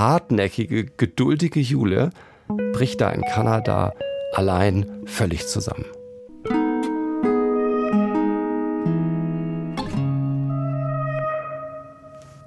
hartnäckige, 0.00 0.86
geduldige 0.86 1.60
Jule, 1.60 2.10
bricht 2.72 3.02
da 3.02 3.10
in 3.10 3.22
Kanada 3.22 3.92
allein 4.32 4.86
völlig 5.04 5.46
zusammen. 5.46 5.84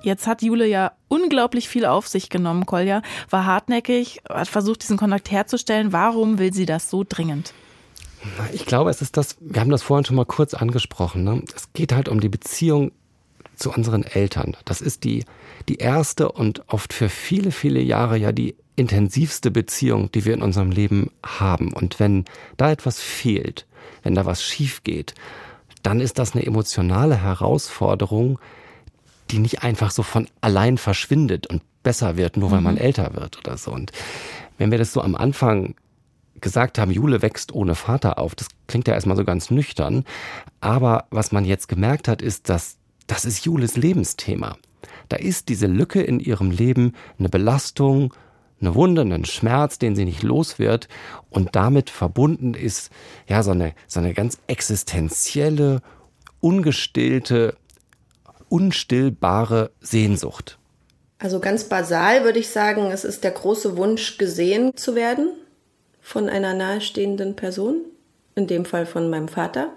Jetzt 0.02 0.28
hat 0.28 0.42
Jule 0.42 0.68
ja 0.68 0.92
unglaublich 1.08 1.70
viel 1.70 1.86
auf 1.86 2.08
sich 2.08 2.30
genommen, 2.30 2.66
Kolja, 2.66 3.04
war 3.30 3.46
hartnäckig, 3.46 4.22
hat 4.28 4.50
versucht, 4.50 4.82
diesen 4.82 4.98
Kontakt 4.98 5.32
herzustellen. 5.32 5.94
Warum 5.94 6.40
will 6.40 6.52
sie 6.54 6.66
das 6.66 6.90
so 6.90 7.06
dringend? 7.08 7.54
Ich 8.52 8.66
glaube, 8.66 8.90
es 8.90 9.02
ist 9.02 9.16
das, 9.16 9.38
wir 9.40 9.62
haben 9.62 9.70
das 9.70 9.84
vorhin 9.84 10.06
schon 10.06 10.16
mal 10.16 10.26
kurz 10.26 10.56
angesprochen. 10.56 11.24
Ne? 11.24 11.44
Es 11.56 11.72
geht 11.72 11.94
halt 11.94 12.10
um 12.10 12.20
die 12.20 12.30
Beziehung 12.30 12.92
zu 13.56 13.72
unseren 13.72 14.04
Eltern. 14.04 14.58
Das 14.66 14.82
ist 14.82 15.04
die, 15.04 15.24
die 15.70 15.76
erste 15.76 16.32
und 16.32 16.64
oft 16.68 16.94
für 16.94 17.10
viele, 17.10 17.52
viele 17.52 17.82
Jahre 17.82 18.18
ja 18.18 18.32
die 18.32 18.56
intensivste 18.76 19.52
Beziehung, 19.52 20.12
die 20.12 20.26
wir 20.26 20.34
in 20.34 20.42
unserem 20.42 20.72
Leben 20.72 21.12
haben. 21.24 21.72
Und 21.74 22.00
wenn 22.00 22.26
da 22.58 22.72
etwas 22.72 23.00
fehlt, 23.00 23.66
wenn 24.02 24.16
da 24.16 24.26
was 24.26 24.44
schief 24.44 24.84
geht, 24.84 25.14
dann 25.84 26.00
ist 26.00 26.18
das 26.18 26.34
eine 26.34 26.46
emotionale 26.46 27.22
Herausforderung, 27.22 28.40
die 29.32 29.40
nicht 29.40 29.64
einfach 29.64 29.92
so 29.92 30.04
von 30.04 30.28
allein 30.42 30.78
verschwindet 30.78 31.48
und 31.48 31.62
besser 31.84 32.18
wird, 32.18 32.38
nur 32.38 32.52
weil 32.52 32.62
man 32.62 32.76
mhm. 32.76 32.82
älter 32.82 33.14
wird 33.14 33.38
oder 33.38 33.58
so. 33.58 33.72
Und 33.72 33.92
wenn 34.58 34.72
wir 34.72 34.78
das 34.78 34.94
so 34.94 35.02
am 35.02 35.16
Anfang 35.16 35.76
gesagt 36.40 36.78
haben, 36.78 36.92
Jule 36.92 37.22
wächst 37.22 37.54
ohne 37.54 37.76
Vater 37.76 38.18
auf, 38.18 38.36
das 38.36 38.48
klingt 38.68 38.88
ja 38.88 38.94
erstmal 38.94 39.18
so 39.18 39.24
ganz 39.24 39.52
nüchtern. 39.52 40.06
Aber 40.62 41.06
was 41.10 41.32
man 41.32 41.46
jetzt 41.46 41.68
gemerkt 41.68 42.08
hat, 42.08 42.22
ist, 42.22 42.50
dass 42.50 42.78
das 43.08 43.26
ist 43.26 43.46
Jules 43.46 43.76
Lebensthema. 43.76 44.58
Da 45.10 45.18
ist 45.18 45.50
diese 45.50 45.68
Lücke 45.68 46.02
in 46.02 46.20
ihrem 46.20 46.52
Leben 46.52 46.94
eine 47.20 47.30
Belastung, 47.30 48.14
eine 48.62 48.76
Wunde, 48.76 49.02
ein 49.02 49.26
Schmerz, 49.26 49.78
den 49.78 49.96
sie 49.96 50.06
nicht 50.06 50.24
los 50.24 50.60
wird 50.60 50.88
und 51.30 51.56
damit 51.56 51.90
verbunden 51.90 52.54
ist 52.54 52.92
ja 53.28 53.44
so 53.44 53.52
eine, 53.52 53.74
so 53.88 54.00
eine 54.00 54.14
ganz 54.14 54.38
existenzielle, 54.48 55.82
ungestillte, 56.40 57.58
unstillbare 58.50 59.72
Sehnsucht. 59.82 60.58
Also 61.20 61.40
ganz 61.40 61.66
basal 61.66 62.24
würde 62.24 62.40
ich 62.40 62.50
sagen, 62.50 62.92
es 62.92 63.06
ist 63.06 63.24
der 63.24 63.32
große 63.32 63.78
Wunsch, 63.78 64.18
gesehen 64.18 64.76
zu 64.76 64.96
werden 64.96 65.32
von 66.02 66.28
einer 66.28 66.54
nahestehenden 66.54 67.36
Person, 67.36 67.78
in 68.36 68.48
dem 68.48 68.66
Fall 68.66 68.86
von 68.86 69.10
meinem 69.10 69.30
Vater. 69.30 69.70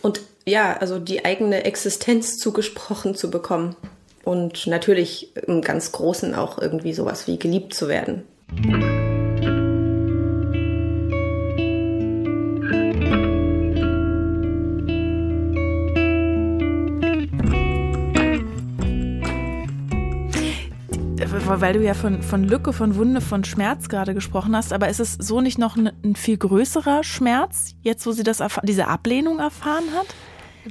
Und 0.00 0.22
ja, 0.48 0.76
also 0.78 0.98
die 0.98 1.24
eigene 1.24 1.64
Existenz 1.64 2.36
zugesprochen 2.36 3.14
zu 3.14 3.30
bekommen. 3.30 3.76
Und 4.24 4.66
natürlich 4.66 5.34
im 5.46 5.62
ganz 5.62 5.92
Großen 5.92 6.34
auch 6.34 6.58
irgendwie 6.58 6.92
sowas 6.92 7.26
wie 7.26 7.38
geliebt 7.38 7.72
zu 7.72 7.88
werden. 7.88 8.24
weil 21.60 21.72
du 21.72 21.82
ja 21.82 21.94
von, 21.94 22.22
von 22.22 22.44
Lücke, 22.44 22.72
von 22.72 22.96
Wunde, 22.96 23.20
von 23.20 23.42
Schmerz 23.42 23.88
gerade 23.88 24.14
gesprochen 24.14 24.54
hast, 24.54 24.72
aber 24.72 24.88
ist 24.88 25.00
es 25.00 25.14
so 25.14 25.40
nicht 25.40 25.58
noch 25.58 25.76
ein, 25.76 25.90
ein 26.04 26.14
viel 26.14 26.36
größerer 26.36 27.02
Schmerz, 27.02 27.74
jetzt 27.82 28.06
wo 28.06 28.12
sie 28.12 28.22
das 28.22 28.42
diese 28.62 28.86
Ablehnung 28.86 29.38
erfahren 29.38 29.84
hat? 29.96 30.06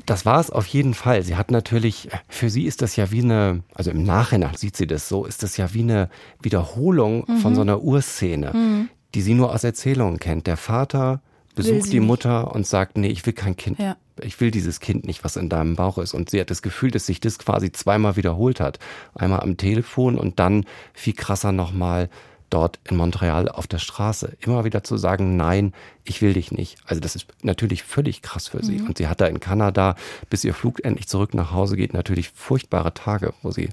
Das 0.05 0.25
war 0.25 0.39
es 0.39 0.49
auf 0.49 0.65
jeden 0.67 0.93
Fall. 0.93 1.23
Sie 1.23 1.35
hat 1.35 1.51
natürlich, 1.51 2.09
für 2.27 2.49
sie 2.49 2.65
ist 2.65 2.81
das 2.81 2.95
ja 2.95 3.11
wie 3.11 3.21
eine, 3.21 3.63
also 3.73 3.91
im 3.91 4.03
Nachhinein 4.03 4.55
sieht 4.55 4.77
sie 4.77 4.87
das 4.87 5.09
so, 5.09 5.25
ist 5.25 5.43
das 5.43 5.57
ja 5.57 5.73
wie 5.73 5.81
eine 5.81 6.09
Wiederholung 6.41 7.25
mhm. 7.27 7.37
von 7.37 7.55
so 7.55 7.61
einer 7.61 7.81
Urszene, 7.81 8.53
mhm. 8.53 8.89
die 9.15 9.21
sie 9.21 9.33
nur 9.33 9.53
aus 9.53 9.63
Erzählungen 9.63 10.19
kennt. 10.19 10.47
Der 10.47 10.57
Vater 10.57 11.21
besucht 11.57 11.91
die 11.91 11.99
Mutter 11.99 12.53
und 12.53 12.65
sagt, 12.65 12.97
nee, 12.97 13.09
ich 13.09 13.25
will 13.25 13.33
kein 13.33 13.57
Kind. 13.57 13.79
Ja. 13.79 13.97
Ich 14.21 14.39
will 14.39 14.51
dieses 14.51 14.79
Kind 14.79 15.05
nicht, 15.05 15.23
was 15.23 15.35
in 15.35 15.49
deinem 15.49 15.75
Bauch 15.75 15.97
ist. 15.97 16.13
Und 16.13 16.29
sie 16.29 16.39
hat 16.39 16.49
das 16.49 16.61
Gefühl, 16.61 16.91
dass 16.91 17.05
sich 17.05 17.19
das 17.19 17.37
quasi 17.39 17.71
zweimal 17.71 18.15
wiederholt 18.15 18.59
hat. 18.59 18.79
Einmal 19.13 19.41
am 19.41 19.57
Telefon 19.57 20.17
und 20.17 20.39
dann 20.39 20.65
viel 20.93 21.13
krasser 21.13 21.51
nochmal 21.51 22.09
dort 22.49 22.79
in 22.85 22.97
Montreal 22.97 23.49
auf 23.49 23.67
der 23.67 23.79
Straße 23.79 24.37
immer 24.39 24.63
wieder 24.63 24.83
zu 24.83 24.97
sagen, 24.97 25.35
nein, 25.35 25.73
ich 26.03 26.21
will 26.21 26.33
dich 26.33 26.51
nicht. 26.51 26.77
Also 26.85 27.01
das 27.01 27.15
ist 27.15 27.27
natürlich 27.41 27.83
völlig 27.83 28.21
krass 28.21 28.47
für 28.47 28.63
sie. 28.63 28.79
Mhm. 28.79 28.87
Und 28.87 28.97
sie 28.97 29.07
hat 29.07 29.21
da 29.21 29.25
in 29.25 29.39
Kanada, 29.39 29.95
bis 30.29 30.43
ihr 30.43 30.53
Flug 30.53 30.83
endlich 30.83 31.07
zurück 31.07 31.33
nach 31.33 31.51
Hause 31.51 31.75
geht, 31.75 31.93
natürlich 31.93 32.29
furchtbare 32.29 32.93
Tage, 32.93 33.33
wo 33.41 33.51
sie 33.51 33.69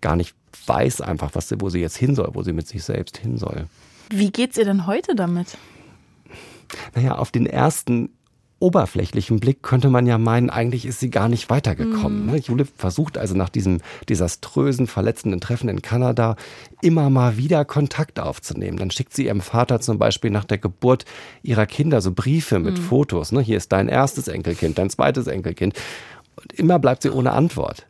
gar 0.00 0.16
nicht 0.16 0.34
weiß 0.66 1.00
einfach, 1.00 1.34
was, 1.34 1.52
wo 1.58 1.68
sie 1.68 1.80
jetzt 1.80 1.96
hin 1.96 2.14
soll, 2.14 2.30
wo 2.32 2.42
sie 2.42 2.52
mit 2.52 2.66
sich 2.66 2.82
selbst 2.84 3.18
hin 3.18 3.36
soll. 3.36 3.66
Wie 4.08 4.30
geht's 4.30 4.56
ihr 4.56 4.64
denn 4.64 4.86
heute 4.86 5.14
damit? 5.14 5.56
Naja, 6.94 7.16
auf 7.16 7.30
den 7.30 7.46
ersten 7.46 8.10
oberflächlichen 8.58 9.38
Blick 9.38 9.62
könnte 9.62 9.90
man 9.90 10.06
ja 10.06 10.16
meinen, 10.16 10.48
eigentlich 10.48 10.86
ist 10.86 11.00
sie 11.00 11.10
gar 11.10 11.28
nicht 11.28 11.50
weitergekommen. 11.50 12.24
Mhm. 12.24 12.32
Ne? 12.32 12.38
Jule 12.38 12.64
versucht 12.64 13.18
also 13.18 13.34
nach 13.34 13.50
diesem 13.50 13.80
desaströsen, 14.08 14.86
verletzenden 14.86 15.40
Treffen 15.40 15.68
in 15.68 15.82
Kanada 15.82 16.36
immer 16.80 17.10
mal 17.10 17.36
wieder 17.36 17.66
Kontakt 17.66 18.18
aufzunehmen. 18.18 18.78
Dann 18.78 18.90
schickt 18.90 19.12
sie 19.12 19.26
ihrem 19.26 19.42
Vater 19.42 19.80
zum 19.80 19.98
Beispiel 19.98 20.30
nach 20.30 20.44
der 20.44 20.58
Geburt 20.58 21.04
ihrer 21.42 21.66
Kinder 21.66 22.00
so 22.00 22.12
Briefe 22.12 22.58
mit 22.58 22.78
mhm. 22.78 22.82
Fotos. 22.82 23.30
Ne? 23.30 23.42
Hier 23.42 23.58
ist 23.58 23.72
dein 23.72 23.88
erstes 23.88 24.26
Enkelkind, 24.26 24.78
dein 24.78 24.88
zweites 24.88 25.26
Enkelkind. 25.26 25.74
Und 26.36 26.52
immer 26.54 26.78
bleibt 26.78 27.02
sie 27.02 27.10
ohne 27.10 27.32
Antwort. 27.32 27.86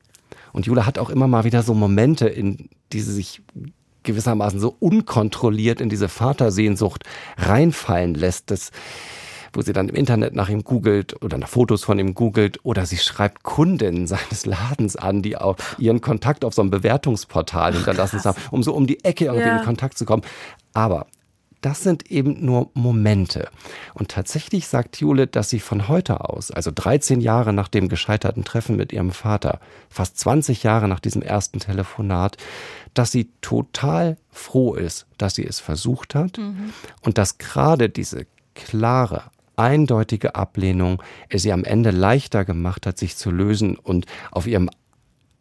Und 0.53 0.67
Jule 0.67 0.85
hat 0.85 0.99
auch 0.99 1.11
immer 1.11 1.29
mal 1.29 1.45
wieder 1.45 1.63
so 1.63 1.75
Momente, 1.75 2.27
in 2.27 2.71
die 2.93 3.01
sie 3.01 3.13
sich 3.13 3.43
gewissermaßen 4.03 4.59
so 4.59 4.75
unkontrolliert 4.81 5.81
in 5.81 5.91
diese 5.91 6.09
Vatersehnsucht 6.09 7.05
reinfallen 7.37 8.15
lässt. 8.15 8.51
Das 8.51 8.71
wo 9.57 9.63
sie 9.63 9.73
dann 9.73 9.89
im 9.89 9.95
Internet 9.95 10.35
nach 10.35 10.49
ihm 10.49 10.63
googelt 10.63 11.23
oder 11.23 11.39
nach 11.39 11.49
Fotos 11.49 11.83
von 11.83 11.99
ihm 11.99 12.15
googelt 12.15 12.61
oder 12.63 12.87
sie 12.87 12.99
schreibt 12.99 13.43
Kundinnen 13.43 14.07
seines 14.07 14.47
Ladens 14.47 14.97
an, 14.97 15.23
die 15.23 15.37
auch 15.37 15.57
ihren 15.79 16.01
Kontakt 16.01 16.45
auf 16.45 16.55
so 16.55 16.63
einem 16.63 16.71
Bewertungsportal 16.71 17.75
hinterlassen 17.75 18.23
haben, 18.23 18.37
um 18.51 18.63
so 18.63 18.75
um 18.75 18.87
die 18.87 19.03
Ecke 19.05 19.27
irgendwie 19.27 19.49
ja. 19.49 19.59
in 19.59 19.65
Kontakt 19.65 19.99
zu 19.99 20.05
kommen. 20.05 20.23
Aber 20.75 21.07
das 21.63 21.83
sind 21.83 22.11
eben 22.11 22.45
nur 22.45 22.71
Momente. 22.75 23.49
Und 23.95 24.11
tatsächlich 24.11 24.69
sagt 24.69 25.01
Jule, 25.01 25.27
dass 25.27 25.51
sie 25.51 25.59
von 25.59 25.89
heute 25.89 26.21
aus, 26.21 26.51
also 26.51 26.71
13 26.73 27.21
Jahre 27.21 27.53
nach 27.53 27.69
dem 27.69 27.89
gescheiterten 27.89 28.45
Treffen 28.45 28.77
mit 28.77 28.93
ihrem 28.93 29.11
Vater, 29.11 29.59
fast 29.89 30.19
20 30.19 30.63
Jahre 30.63 30.87
nach 30.87 31.01
diesem 31.01 31.23
ersten 31.23 31.59
Telefonat, 31.59 32.37
dass 32.95 33.11
sie 33.11 33.31
total 33.41 34.17
froh 34.31 34.75
ist, 34.75 35.07
dass 35.19 35.35
sie 35.35 35.47
es 35.47 35.59
versucht 35.59 36.15
hat 36.15 36.39
mhm. 36.39 36.73
und 37.01 37.19
dass 37.19 37.39
gerade 37.39 37.89
diese 37.89 38.27
klare, 38.55 39.25
eindeutige 39.57 40.35
Ablehnung 40.35 41.03
es 41.29 41.45
ihr 41.45 41.55
am 41.55 41.65
Ende 41.65 41.91
leichter 41.91 42.45
gemacht 42.45 42.87
hat, 42.87 42.99
sich 42.99 43.17
zu 43.17 43.31
lösen 43.31 43.77
und 43.77 44.07
auf 44.31 44.47
ihrem 44.47 44.71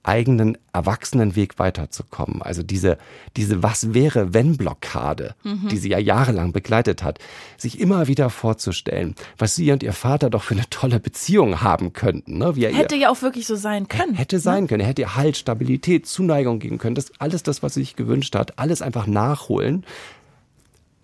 eigenen 0.06 0.58
Erwachsenenweg 0.72 1.58
weiterzukommen. 1.58 2.42
Also 2.42 2.64
diese, 2.64 2.98
diese 3.36 3.64
Was 3.64 3.94
wäre 3.94 4.34
wenn 4.34 4.58
Blockade, 4.58 5.36
mhm. 5.44 5.68
die 5.70 5.78
sie 5.78 5.90
ja 5.90 5.98
jahrelang 5.98 6.54
begleitet 6.54 7.04
hat, 7.04 7.20
sich 7.58 7.80
immer 7.80 8.08
wieder 8.08 8.30
vorzustellen, 8.30 9.16
was 9.38 9.56
sie 9.56 9.72
und 9.72 9.84
ihr 9.84 9.94
Vater 9.94 10.30
doch 10.30 10.44
für 10.44 10.54
eine 10.54 10.70
tolle 10.70 11.00
Beziehung 11.00 11.62
haben 11.62 11.94
könnten. 11.94 12.38
Ne? 12.38 12.54
Hätte 12.56 12.96
ja 12.96 13.10
auch 13.10 13.22
wirklich 13.22 13.48
so 13.48 13.56
sein 13.56 13.88
können. 13.88 14.14
Hätte 14.14 14.40
sein 14.40 14.64
ne? 14.64 14.68
können. 14.70 14.82
Er 14.82 14.88
hätte 14.88 15.02
ihr 15.02 15.16
Halt, 15.16 15.38
Stabilität, 15.38 16.06
Zuneigung 16.06 16.60
geben 16.60 16.78
können. 16.78 16.96
Das 16.96 17.12
alles 17.20 17.44
das, 17.44 17.64
was 17.64 17.74
sie 17.74 17.82
sich 17.82 17.96
gewünscht 17.96 18.36
hat, 18.36 18.60
alles 18.60 18.82
einfach 18.82 19.08
nachholen. 19.08 19.86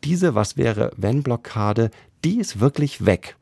Diese 0.03 0.35
Was 0.35 0.57
wäre 0.57 0.91
wenn 0.97 1.23
Blockade, 1.23 1.91
die 2.23 2.39
ist 2.39 2.59
wirklich 2.59 3.05
weg. 3.05 3.35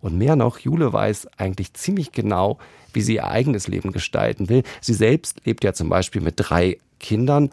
Und 0.00 0.18
mehr 0.18 0.36
noch, 0.36 0.58
Jule 0.58 0.92
weiß 0.92 1.28
eigentlich 1.36 1.74
ziemlich 1.74 2.12
genau, 2.12 2.58
wie 2.92 3.02
sie 3.02 3.14
ihr 3.14 3.28
eigenes 3.28 3.68
Leben 3.68 3.92
gestalten 3.92 4.48
will. 4.48 4.64
Sie 4.80 4.94
selbst 4.94 5.40
lebt 5.44 5.64
ja 5.64 5.72
zum 5.72 5.88
Beispiel 5.88 6.20
mit 6.20 6.34
drei 6.36 6.78
Kindern 6.98 7.50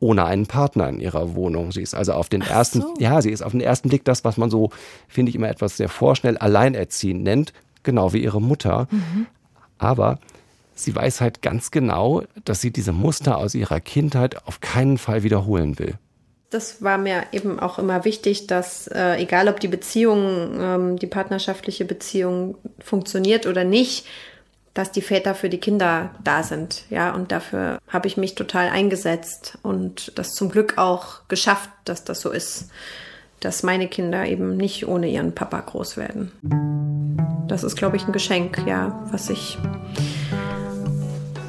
ohne 0.00 0.24
einen 0.24 0.46
Partner 0.46 0.88
in 0.88 0.98
ihrer 0.98 1.34
Wohnung. 1.34 1.72
Sie 1.72 1.82
ist 1.82 1.94
also 1.94 2.14
auf 2.14 2.30
den 2.30 2.40
ersten, 2.40 2.80
so. 2.80 2.94
ja, 2.98 3.20
sie 3.20 3.30
ist 3.30 3.42
auf 3.42 3.52
den 3.52 3.60
ersten 3.60 3.90
Blick 3.90 4.04
das, 4.04 4.24
was 4.24 4.38
man 4.38 4.50
so, 4.50 4.70
finde 5.08 5.28
ich 5.28 5.36
immer 5.36 5.50
etwas 5.50 5.76
sehr 5.76 5.90
vorschnell 5.90 6.38
alleinerziehend 6.38 7.22
nennt, 7.22 7.52
genau 7.82 8.14
wie 8.14 8.22
ihre 8.22 8.40
Mutter. 8.40 8.88
Mhm. 8.90 9.26
Aber 9.76 10.18
sie 10.74 10.94
weiß 10.94 11.20
halt 11.20 11.42
ganz 11.42 11.70
genau, 11.70 12.22
dass 12.46 12.62
sie 12.62 12.70
diese 12.70 12.92
Muster 12.92 13.36
aus 13.36 13.54
ihrer 13.54 13.80
Kindheit 13.80 14.46
auf 14.46 14.60
keinen 14.60 14.96
Fall 14.96 15.22
wiederholen 15.22 15.78
will 15.78 15.98
das 16.50 16.82
war 16.82 16.98
mir 16.98 17.22
eben 17.30 17.60
auch 17.60 17.78
immer 17.78 18.04
wichtig, 18.04 18.48
dass 18.48 18.88
äh, 18.88 19.14
egal 19.16 19.48
ob 19.48 19.60
die 19.60 19.68
Beziehung, 19.68 20.58
ähm, 20.60 20.98
die 20.98 21.06
partnerschaftliche 21.06 21.84
Beziehung 21.84 22.58
funktioniert 22.80 23.46
oder 23.46 23.62
nicht, 23.62 24.04
dass 24.74 24.90
die 24.90 25.02
Väter 25.02 25.34
für 25.34 25.48
die 25.48 25.58
Kinder 25.58 26.10
da 26.22 26.42
sind. 26.42 26.84
Ja, 26.90 27.14
und 27.14 27.30
dafür 27.30 27.78
habe 27.88 28.08
ich 28.08 28.16
mich 28.16 28.34
total 28.34 28.68
eingesetzt 28.68 29.58
und 29.62 30.12
das 30.18 30.34
zum 30.34 30.50
Glück 30.50 30.76
auch 30.76 31.28
geschafft, 31.28 31.70
dass 31.84 32.02
das 32.04 32.20
so 32.20 32.30
ist, 32.30 32.70
dass 33.38 33.62
meine 33.62 33.86
Kinder 33.86 34.26
eben 34.26 34.56
nicht 34.56 34.88
ohne 34.88 35.08
ihren 35.08 35.34
Papa 35.34 35.60
groß 35.60 35.96
werden. 35.96 36.32
Das 37.46 37.62
ist, 37.62 37.76
glaube 37.76 37.96
ich, 37.96 38.06
ein 38.06 38.12
Geschenk, 38.12 38.64
ja, 38.66 39.06
was 39.10 39.30
ich, 39.30 39.56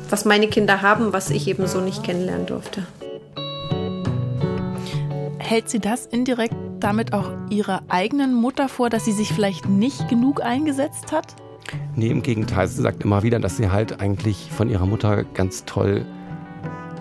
was 0.10 0.26
meine 0.26 0.48
Kinder 0.48 0.82
haben, 0.84 1.12
was 1.12 1.32
ich 1.32 1.48
eben 1.48 1.68
so 1.68 1.82
nicht 1.82 2.04
kennenlernen 2.04 2.46
durfte 2.46 2.86
hält 5.52 5.70
sie 5.70 5.80
das 5.80 6.06
indirekt 6.06 6.56
damit 6.80 7.12
auch 7.12 7.30
ihrer 7.50 7.82
eigenen 7.90 8.34
Mutter 8.34 8.70
vor, 8.70 8.90
dass 8.90 9.04
sie 9.04 9.12
sich 9.12 9.34
vielleicht 9.34 9.68
nicht 9.68 10.08
genug 10.08 10.42
eingesetzt 10.42 11.12
hat? 11.12 11.36
Nee, 11.94 12.08
im 12.08 12.24
Gegenteil. 12.24 12.70
Sie 12.70 12.82
sagt 12.82 13.04
immer 13.04 13.22
wieder, 13.22 13.38
dass 13.38 13.58
sie 13.58 13.70
halt 13.70 14.00
eigentlich 14.00 14.50
von 14.50 14.70
ihrer 14.70 14.86
Mutter 14.86 15.26
ganz 15.26 15.66
toll 15.66 16.06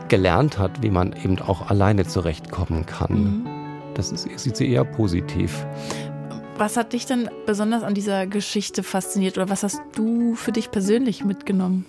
gelernt 0.08 0.58
hat, 0.58 0.82
wie 0.82 0.90
man 0.90 1.12
eben 1.12 1.38
auch 1.38 1.70
alleine 1.70 2.04
zurechtkommen 2.06 2.86
kann. 2.86 3.12
Mhm. 3.12 3.46
Das 3.94 4.10
ist, 4.10 4.28
sieht 4.40 4.56
sie 4.56 4.68
eher 4.68 4.84
positiv. 4.84 5.64
Was 6.58 6.76
hat 6.76 6.92
dich 6.92 7.06
denn 7.06 7.30
besonders 7.46 7.84
an 7.84 7.94
dieser 7.94 8.26
Geschichte 8.26 8.82
fasziniert 8.82 9.38
oder 9.38 9.48
was 9.48 9.62
hast 9.62 9.80
du 9.94 10.34
für 10.34 10.50
dich 10.50 10.72
persönlich 10.72 11.24
mitgenommen? 11.24 11.86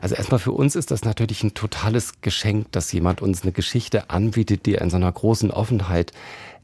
Also 0.00 0.14
erstmal 0.14 0.40
für 0.40 0.52
uns 0.52 0.76
ist 0.76 0.90
das 0.90 1.04
natürlich 1.04 1.42
ein 1.42 1.54
totales 1.54 2.20
Geschenk, 2.20 2.72
dass 2.72 2.92
jemand 2.92 3.22
uns 3.22 3.42
eine 3.42 3.52
Geschichte 3.52 4.10
anbietet, 4.10 4.66
die 4.66 4.74
er 4.74 4.82
in 4.82 4.90
so 4.90 4.96
einer 4.96 5.12
großen 5.12 5.50
Offenheit 5.50 6.12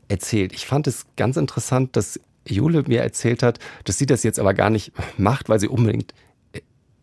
erzählt. 0.09 0.53
Ich 0.53 0.66
fand 0.66 0.87
es 0.87 1.07
ganz 1.16 1.37
interessant, 1.37 1.96
dass 1.96 2.20
Jule 2.46 2.83
mir 2.87 3.03
erzählt 3.03 3.42
hat, 3.42 3.59
dass 3.85 3.99
sie 3.99 4.07
das 4.07 4.23
jetzt 4.23 4.38
aber 4.38 4.55
gar 4.55 4.70
nicht 4.70 4.92
macht, 5.16 5.49
weil 5.49 5.61
sie 5.61 5.68
unbedingt 5.68 6.14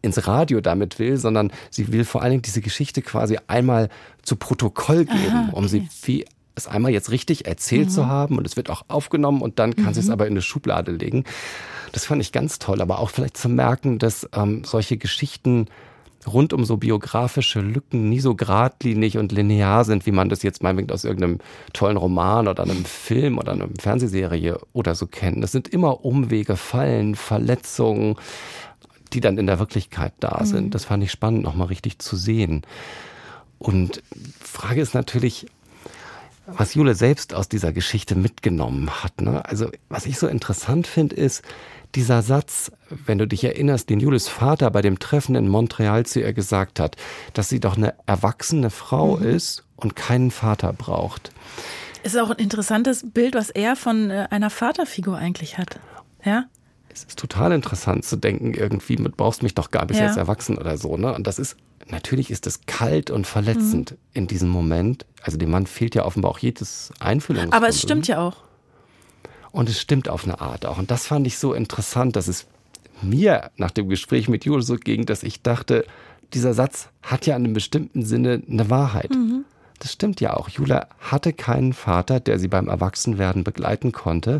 ins 0.02 0.28
Radio 0.28 0.62
damit 0.62 1.00
will, 1.00 1.17
sondern 1.17 1.52
sie 1.70 1.91
will 1.91 2.06
vor 2.06 2.22
allen 2.22 2.32
Dingen 2.32 2.41
diese 2.41 2.62
Geschichte 2.62 3.02
quasi 3.02 3.38
einmal 3.48 3.89
zu 4.24 4.36
Protokoll 4.36 5.06
geben, 5.06 5.32
Aha, 5.32 5.48
okay. 5.50 5.58
um 5.58 5.67
sie 5.67 5.88
wie 6.04 6.26
es 6.56 6.67
einmal 6.67 6.91
jetzt 6.91 7.12
richtig 7.12 7.46
erzählt 7.46 7.88
mhm. 7.88 7.91
zu 7.91 8.08
haben 8.08 8.38
und 8.38 8.46
es 8.48 8.58
wird 8.58 8.70
auch 8.70 8.84
aufgenommen 8.88 9.41
und 9.41 9.60
dann 9.60 9.76
kann 9.76 9.86
mhm. 9.86 9.93
sie 9.93 10.00
es 10.00 10.10
aber 10.10 10.26
in 10.26 10.34
eine 10.34 10.41
Schublade 10.41 10.91
legen. 10.91 11.24
Das 11.91 12.06
fand 12.06 12.22
ich 12.22 12.32
ganz 12.32 12.60
toll, 12.60 12.82
aber 12.82 13.00
auch 13.00 13.10
vielleicht 13.10 13.38
zu 13.38 13.48
merken, 13.48 14.00
dass 14.00 14.28
ähm, 14.34 14.63
solche 14.63 14.98
Geschichten 14.98 15.67
rund 16.26 16.54
um 16.54 16.66
so 16.66 16.78
biografische 16.78 17.62
Lücken 17.62 18.10
nie 18.10 18.20
so 18.20 18.36
geradlinig 18.36 19.18
und 19.18 19.32
linear 19.32 19.86
sind, 19.86 20.06
wie 20.06 20.12
man 20.12 20.30
das 20.30 20.44
jetzt 20.44 20.64
meinetwegen 20.64 20.92
aus 20.92 21.04
irgendeinem 21.04 21.40
tollen 21.74 21.98
Roman 21.98 22.48
oder 22.48 22.64
einem 22.64 22.86
Film 22.86 23.38
oder 23.38 23.54
einer 23.54 23.68
Fernsehserie 23.80 24.58
oder 24.74 24.96
so 24.96 25.08
kennt. 25.08 25.44
Es 25.44 25.52
sind 25.52 25.68
immer 25.68 26.04
Umwege, 26.04 26.58
Fallen, 26.58 27.16
Verletzungen, 27.16 28.16
die 29.14 29.22
dann 29.22 29.38
in 29.38 29.48
der 29.48 29.60
Wirklichkeit 29.60 30.14
da 30.20 30.40
mhm. 30.42 30.46
sind. 30.46 30.76
Das 30.76 30.86
fand 30.86 31.04
ich 31.04 31.12
spannend, 31.12 31.44
nochmal 31.44 31.68
richtig 31.68 32.00
zu 32.00 32.16
sehen. 32.16 32.64
Und 33.60 34.04
Frage 34.40 34.82
ist 34.82 34.94
natürlich, 34.94 35.48
was 36.46 36.76
Jule 36.76 36.96
selbst 36.96 37.34
aus 37.34 37.50
dieser 37.50 37.74
Geschichte 37.74 38.16
mitgenommen 38.16 38.90
hat. 39.04 39.22
Ne? 39.22 39.44
Also 39.46 39.70
was 39.90 40.06
ich 40.06 40.18
so 40.18 40.28
interessant 40.28 40.88
finde, 40.88 41.16
ist, 41.16 41.44
dieser 41.95 42.21
Satz, 42.21 42.71
wenn 42.89 43.17
du 43.17 43.28
dich 43.28 43.43
erinnerst, 43.43 43.89
den 43.89 44.00
Julis 44.00 44.28
Vater 44.28 44.69
bei 44.71 44.82
dem 44.82 45.00
Treffen 45.00 45.36
in 45.36 45.47
Montreal 45.47 46.06
zu 46.06 46.19
ihr 46.19 46.34
gesagt 46.34 46.80
hat, 46.80 46.95
dass 47.34 47.50
sie 47.50 47.60
doch 47.60 47.78
eine 47.78 47.93
erwachsene 48.06 48.69
Frau 48.69 49.17
mhm. 49.17 49.28
ist 49.28 49.63
und 49.76 49.95
keinen 49.95 50.32
Vater 50.32 50.73
braucht. 50.73 51.32
Es 52.04 52.13
ist 52.13 52.19
auch 52.19 52.30
ein 52.30 52.38
interessantes 52.38 53.10
Bild, 53.12 53.36
was 53.36 53.50
er 53.50 53.76
von 53.76 54.10
äh, 54.10 54.28
einer 54.30 54.50
Vaterfigur 54.50 55.17
eigentlich 55.17 55.58
hat. 55.58 55.80
Ja? 56.23 56.45
Es 56.89 57.04
ist 57.04 57.19
total 57.19 57.52
interessant 57.52 58.06
zu 58.06 58.15
denken, 58.15 58.54
irgendwie, 58.54 58.95
du 58.95 59.10
brauchst 59.10 59.43
mich 59.43 59.56
doch 59.56 59.71
gar 59.71 59.86
nicht 59.86 60.00
ja. 60.00 60.08
als 60.08 60.17
erwachsen 60.17 60.58
oder 60.58 60.78
so. 60.78 60.97
Ne? 60.97 61.13
Und 61.13 61.28
das 61.28 61.38
ist, 61.38 61.58
natürlich 61.88 62.32
ist 62.32 62.47
es 62.47 62.62
kalt 62.65 63.12
und 63.12 63.28
verletzend 63.28 63.91
mhm. 63.91 63.97
in 64.13 64.28
diesem 64.28 64.50
Moment. 64.50 65.06
Also 65.21 65.38
dem 65.38 65.52
Mann 65.52 65.67
fehlt 65.67 65.95
ja 65.95 66.06
offenbar 66.06 66.32
auch 66.32 66.39
jedes 66.39 66.91
Einfühlungsvermögen. 67.00 67.54
Aber 67.54 67.67
es 67.67 67.82
stimmt 67.82 68.08
ja 68.08 68.19
auch. 68.19 68.47
Und 69.52 69.70
es 69.70 69.80
stimmt 69.80 70.10
auf 70.10 70.24
eine 70.24 70.42
Art 70.42 70.66
auch. 70.66 70.78
Und 70.78 70.92
das 70.92 71.08
fand 71.08 71.28
ich 71.28 71.38
so 71.38 71.54
interessant, 71.54 72.16
dass 72.16 72.28
es 72.28 72.46
mir 73.02 73.52
nach 73.58 73.72
dem 73.72 73.90
Gespräch 73.90 74.28
mit 74.28 74.46
Jule 74.46 74.62
so 74.62 74.76
ging, 74.76 75.06
dass 75.06 75.24
ich 75.24 75.42
dachte, 75.42 75.86
dieser 76.34 76.54
Satz 76.54 76.90
hat 77.04 77.26
ja 77.26 77.36
in 77.36 77.46
einem 77.46 77.54
bestimmten 77.54 78.04
Sinne 78.04 78.42
eine 78.50 78.70
Wahrheit. 78.70 79.12
Mhm. 79.12 79.46
Das 79.80 79.94
stimmt 79.94 80.22
ja 80.22 80.36
auch. 80.36 80.50
Jule 80.50 80.88
hatte 81.00 81.34
keinen 81.34 81.74
Vater, 81.74 82.20
der 82.20 82.40
sie 82.40 82.48
beim 82.48 82.68
Erwachsenwerden 82.68 83.44
begleiten 83.44 83.92
konnte. 83.92 84.40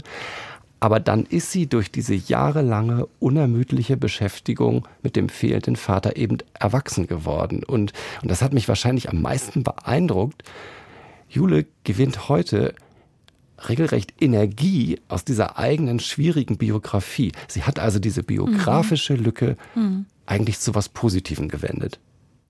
Aber 0.80 1.00
dann 1.00 1.26
ist 1.26 1.52
sie 1.52 1.68
durch 1.68 1.92
diese 1.92 2.14
jahrelange 2.14 3.08
unermüdliche 3.20 3.98
Beschäftigung 3.98 4.88
mit 5.02 5.16
dem 5.16 5.30
fehlenden 5.30 5.76
Vater 5.76 6.18
eben 6.18 6.38
erwachsen 6.54 7.08
geworden. 7.08 7.64
Und, 7.64 7.94
und 8.22 8.30
das 8.30 8.42
hat 8.42 8.54
mich 8.54 8.68
wahrscheinlich 8.68 9.10
am 9.10 9.22
meisten 9.22 9.64
beeindruckt. 9.64 10.44
Jule 11.30 11.66
gewinnt 11.84 12.30
heute 12.30 12.76
regelrecht 13.58 14.14
Energie 14.22 15.00
aus 15.08 15.26
dieser 15.26 15.58
eigenen 15.58 16.00
schwierigen 16.00 16.58
Biografie. 16.58 17.32
Sie 17.48 17.64
hat 17.64 17.80
also 17.80 18.00
diese 18.00 18.24
biografische 18.24 19.14
mhm. 19.14 19.24
Lücke 19.24 19.58
mhm. 19.76 20.06
eigentlich 20.26 20.60
zu 20.60 20.76
was 20.76 20.90
Positivem 20.90 21.48
gewendet. 21.48 22.00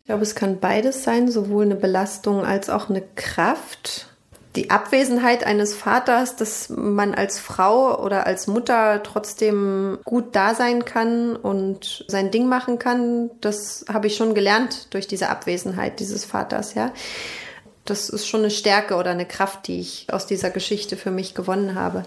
Ich 0.03 0.09
glaube, 0.09 0.23
es 0.23 0.35
kann 0.35 0.59
beides 0.59 1.03
sein, 1.03 1.29
sowohl 1.29 1.65
eine 1.65 1.75
Belastung 1.75 2.45
als 2.45 2.69
auch 2.69 2.89
eine 2.89 3.03
Kraft. 3.15 4.07
Die 4.55 4.69
Abwesenheit 4.71 5.43
eines 5.43 5.75
Vaters, 5.75 6.35
dass 6.35 6.69
man 6.69 7.13
als 7.13 7.39
Frau 7.39 8.01
oder 8.01 8.25
als 8.25 8.47
Mutter 8.47 9.03
trotzdem 9.03 9.99
gut 10.03 10.35
da 10.35 10.55
sein 10.55 10.85
kann 10.85 11.35
und 11.35 12.05
sein 12.07 12.31
Ding 12.31 12.47
machen 12.47 12.79
kann, 12.79 13.29
das 13.41 13.85
habe 13.91 14.07
ich 14.07 14.15
schon 14.15 14.33
gelernt 14.33 14.93
durch 14.93 15.07
diese 15.07 15.29
Abwesenheit 15.29 15.99
dieses 15.99 16.25
Vaters, 16.25 16.73
ja. 16.73 16.91
Das 17.89 18.09
ist 18.09 18.27
schon 18.27 18.41
eine 18.41 18.51
Stärke 18.51 18.95
oder 18.95 19.11
eine 19.11 19.25
Kraft, 19.25 19.67
die 19.67 19.79
ich 19.79 20.07
aus 20.11 20.27
dieser 20.27 20.49
Geschichte 20.49 20.97
für 20.97 21.11
mich 21.11 21.33
gewonnen 21.33 21.73
habe. 21.73 22.03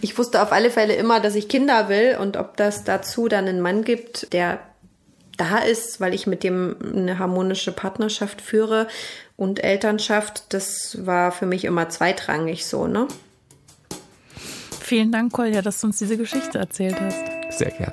Ich 0.00 0.18
wusste 0.18 0.42
auf 0.42 0.52
alle 0.52 0.70
Fälle 0.70 0.94
immer, 0.94 1.20
dass 1.20 1.34
ich 1.34 1.48
Kinder 1.48 1.88
will 1.88 2.16
und 2.20 2.36
ob 2.36 2.56
das 2.56 2.84
dazu 2.84 3.28
dann 3.28 3.46
einen 3.46 3.60
Mann 3.60 3.84
gibt, 3.84 4.32
der 4.32 4.58
da 5.36 5.58
ist, 5.58 6.00
weil 6.00 6.14
ich 6.14 6.26
mit 6.26 6.42
dem 6.42 6.76
eine 6.94 7.18
harmonische 7.18 7.72
Partnerschaft 7.72 8.40
führe 8.40 8.88
und 9.36 9.62
Elternschaft, 9.62 10.44
das 10.50 10.98
war 11.04 11.30
für 11.30 11.46
mich 11.46 11.64
immer 11.64 11.88
zweitrangig 11.88 12.66
so, 12.66 12.86
ne? 12.86 13.06
Vielen 14.80 15.12
Dank, 15.12 15.32
Kolja, 15.32 15.62
dass 15.62 15.80
du 15.80 15.88
uns 15.88 15.98
diese 15.98 16.16
Geschichte 16.16 16.58
erzählt 16.58 16.96
hast. 17.00 17.58
Sehr 17.58 17.70
gern. 17.70 17.90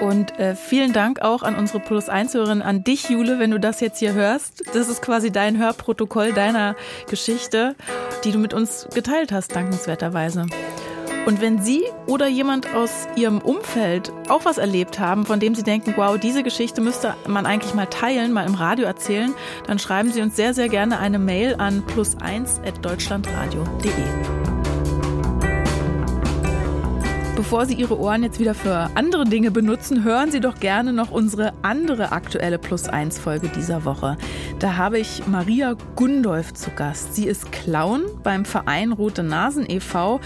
Und 0.00 0.38
äh, 0.38 0.54
vielen 0.54 0.92
Dank 0.92 1.22
auch 1.22 1.42
an 1.42 1.56
unsere 1.56 1.80
Plus 1.80 2.08
1 2.08 2.34
Hörerin, 2.34 2.62
an 2.62 2.84
dich, 2.84 3.08
Jule, 3.08 3.38
wenn 3.38 3.50
du 3.50 3.58
das 3.58 3.80
jetzt 3.80 3.98
hier 3.98 4.12
hörst. 4.12 4.62
Das 4.74 4.88
ist 4.88 5.02
quasi 5.02 5.30
dein 5.30 5.58
Hörprotokoll 5.58 6.32
deiner 6.32 6.76
Geschichte, 7.08 7.74
die 8.24 8.32
du 8.32 8.38
mit 8.38 8.54
uns 8.54 8.88
geteilt 8.94 9.32
hast, 9.32 9.54
dankenswerterweise. 9.54 10.46
Und 11.26 11.40
wenn 11.40 11.60
Sie 11.60 11.82
oder 12.06 12.28
jemand 12.28 12.72
aus 12.72 13.08
Ihrem 13.16 13.38
Umfeld 13.38 14.12
auch 14.28 14.44
was 14.44 14.58
erlebt 14.58 15.00
haben, 15.00 15.26
von 15.26 15.40
dem 15.40 15.56
Sie 15.56 15.64
denken, 15.64 15.94
wow, 15.96 16.16
diese 16.16 16.44
Geschichte 16.44 16.80
müsste 16.80 17.16
man 17.26 17.46
eigentlich 17.46 17.74
mal 17.74 17.86
teilen, 17.86 18.32
mal 18.32 18.46
im 18.46 18.54
Radio 18.54 18.86
erzählen, 18.86 19.34
dann 19.66 19.80
schreiben 19.80 20.12
Sie 20.12 20.22
uns 20.22 20.36
sehr, 20.36 20.54
sehr 20.54 20.68
gerne 20.68 21.00
eine 21.00 21.18
Mail 21.18 21.56
an 21.56 21.82
plus1.deutschlandradio.de. 21.82 24.35
Bevor 27.36 27.66
Sie 27.66 27.74
Ihre 27.74 28.00
Ohren 28.00 28.22
jetzt 28.22 28.40
wieder 28.40 28.54
für 28.54 28.90
andere 28.94 29.24
Dinge 29.24 29.50
benutzen, 29.50 30.04
hören 30.04 30.30
Sie 30.30 30.40
doch 30.40 30.58
gerne 30.58 30.94
noch 30.94 31.10
unsere 31.10 31.52
andere 31.60 32.12
aktuelle 32.12 32.58
Plus 32.58 32.88
1 32.88 33.18
Folge 33.18 33.48
dieser 33.48 33.84
Woche. 33.84 34.16
Da 34.58 34.76
habe 34.76 34.98
ich 34.98 35.26
Maria 35.26 35.76
Gundolf 35.96 36.54
zu 36.54 36.70
Gast. 36.70 37.14
Sie 37.14 37.26
ist 37.26 37.52
Clown 37.52 38.04
beim 38.22 38.46
Verein 38.46 38.90
Rote 38.90 39.22
Nasen 39.22 39.68
e.V. 39.68 40.18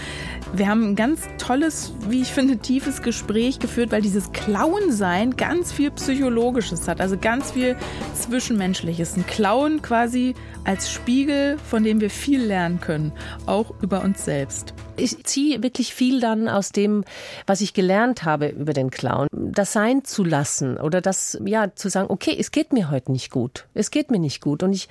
Wir 0.53 0.69
haben 0.69 0.91
ein 0.91 0.95
ganz 0.95 1.27
tolles, 1.37 1.93
wie 2.07 2.21
ich 2.21 2.29
finde, 2.29 2.57
tiefes 2.57 3.01
Gespräch 3.01 3.59
geführt, 3.59 3.91
weil 3.91 4.01
dieses 4.01 4.31
Clown-Sein 4.31 5.35
ganz 5.35 5.73
viel 5.73 5.91
Psychologisches 5.91 6.87
hat, 6.87 7.01
also 7.01 7.17
ganz 7.17 7.51
viel 7.51 7.75
Zwischenmenschliches. 8.15 9.17
Ein 9.17 9.27
Clown 9.27 9.81
quasi 9.81 10.33
als 10.63 10.89
Spiegel, 10.89 11.57
von 11.57 11.83
dem 11.83 11.99
wir 11.99 12.09
viel 12.09 12.41
lernen 12.41 12.79
können, 12.79 13.11
auch 13.47 13.73
über 13.81 14.01
uns 14.01 14.23
selbst 14.23 14.73
ich 15.01 15.23
ziehe 15.25 15.63
wirklich 15.63 15.93
viel 15.93 16.19
dann 16.19 16.47
aus 16.47 16.71
dem, 16.71 17.03
was 17.47 17.61
ich 17.61 17.73
gelernt 17.73 18.23
habe 18.23 18.49
über 18.49 18.73
den 18.73 18.91
Clown, 18.91 19.27
das 19.31 19.73
sein 19.73 20.03
zu 20.03 20.23
lassen 20.23 20.77
oder 20.77 21.01
das, 21.01 21.39
ja, 21.45 21.73
zu 21.73 21.89
sagen, 21.89 22.07
okay, 22.09 22.35
es 22.37 22.51
geht 22.51 22.73
mir 22.73 22.91
heute 22.91 23.11
nicht 23.11 23.31
gut. 23.31 23.65
Es 23.73 23.91
geht 23.91 24.11
mir 24.11 24.19
nicht 24.19 24.41
gut. 24.41 24.63
Und 24.63 24.73
ich 24.73 24.87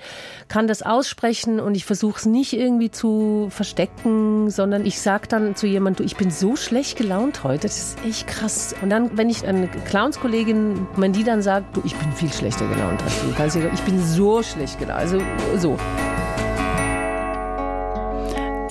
kann 0.47 0.67
das 0.67 0.81
aussprechen 0.81 1.59
und 1.59 1.75
ich 1.75 1.85
versuche 1.85 2.19
es 2.19 2.25
nicht 2.25 2.53
irgendwie 2.53 2.91
zu 2.91 3.47
verstecken, 3.49 4.49
sondern 4.49 4.85
ich 4.85 4.99
sage 4.99 5.27
dann 5.27 5.55
zu 5.55 5.67
jemandem, 5.67 5.91
du, 5.91 6.03
ich 6.03 6.15
bin 6.15 6.31
so 6.31 6.55
schlecht 6.55 6.97
gelaunt 6.97 7.43
heute, 7.43 7.67
das 7.67 7.77
ist 7.77 8.05
echt 8.05 8.27
krass. 8.27 8.75
Und 8.81 8.89
dann, 8.89 9.17
wenn 9.17 9.29
ich 9.29 9.45
eine 9.45 9.67
Clownskollegin, 9.67 10.87
wenn 10.95 11.13
die 11.13 11.23
dann 11.23 11.41
sagt, 11.41 11.75
du, 11.75 11.81
ich 11.85 11.95
bin 11.95 12.11
viel 12.13 12.31
schlechter 12.31 12.67
gelaunt 12.67 13.01
als 13.03 13.21
du, 13.21 13.33
kannst 13.35 13.55
du, 13.55 13.69
ich 13.73 13.81
bin 13.81 14.01
so 14.03 14.43
schlecht 14.43 14.79
gelaunt. 14.79 14.99
Also 14.99 15.21
so. 15.57 15.77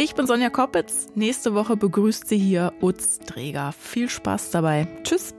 Ich 0.03 0.15
bin 0.15 0.27
Sonja 0.27 0.49
Koppitz. 0.49 1.09
Nächste 1.15 1.55
Woche 1.55 1.77
begrüßt 1.77 2.27
sie 2.27 2.39
hier 2.39 2.73
Utz 2.81 3.19
Träger. 3.19 3.75
Viel 3.79 4.09
Spaß 4.09 4.51
dabei. 4.51 4.89
Tschüss. 5.05 5.35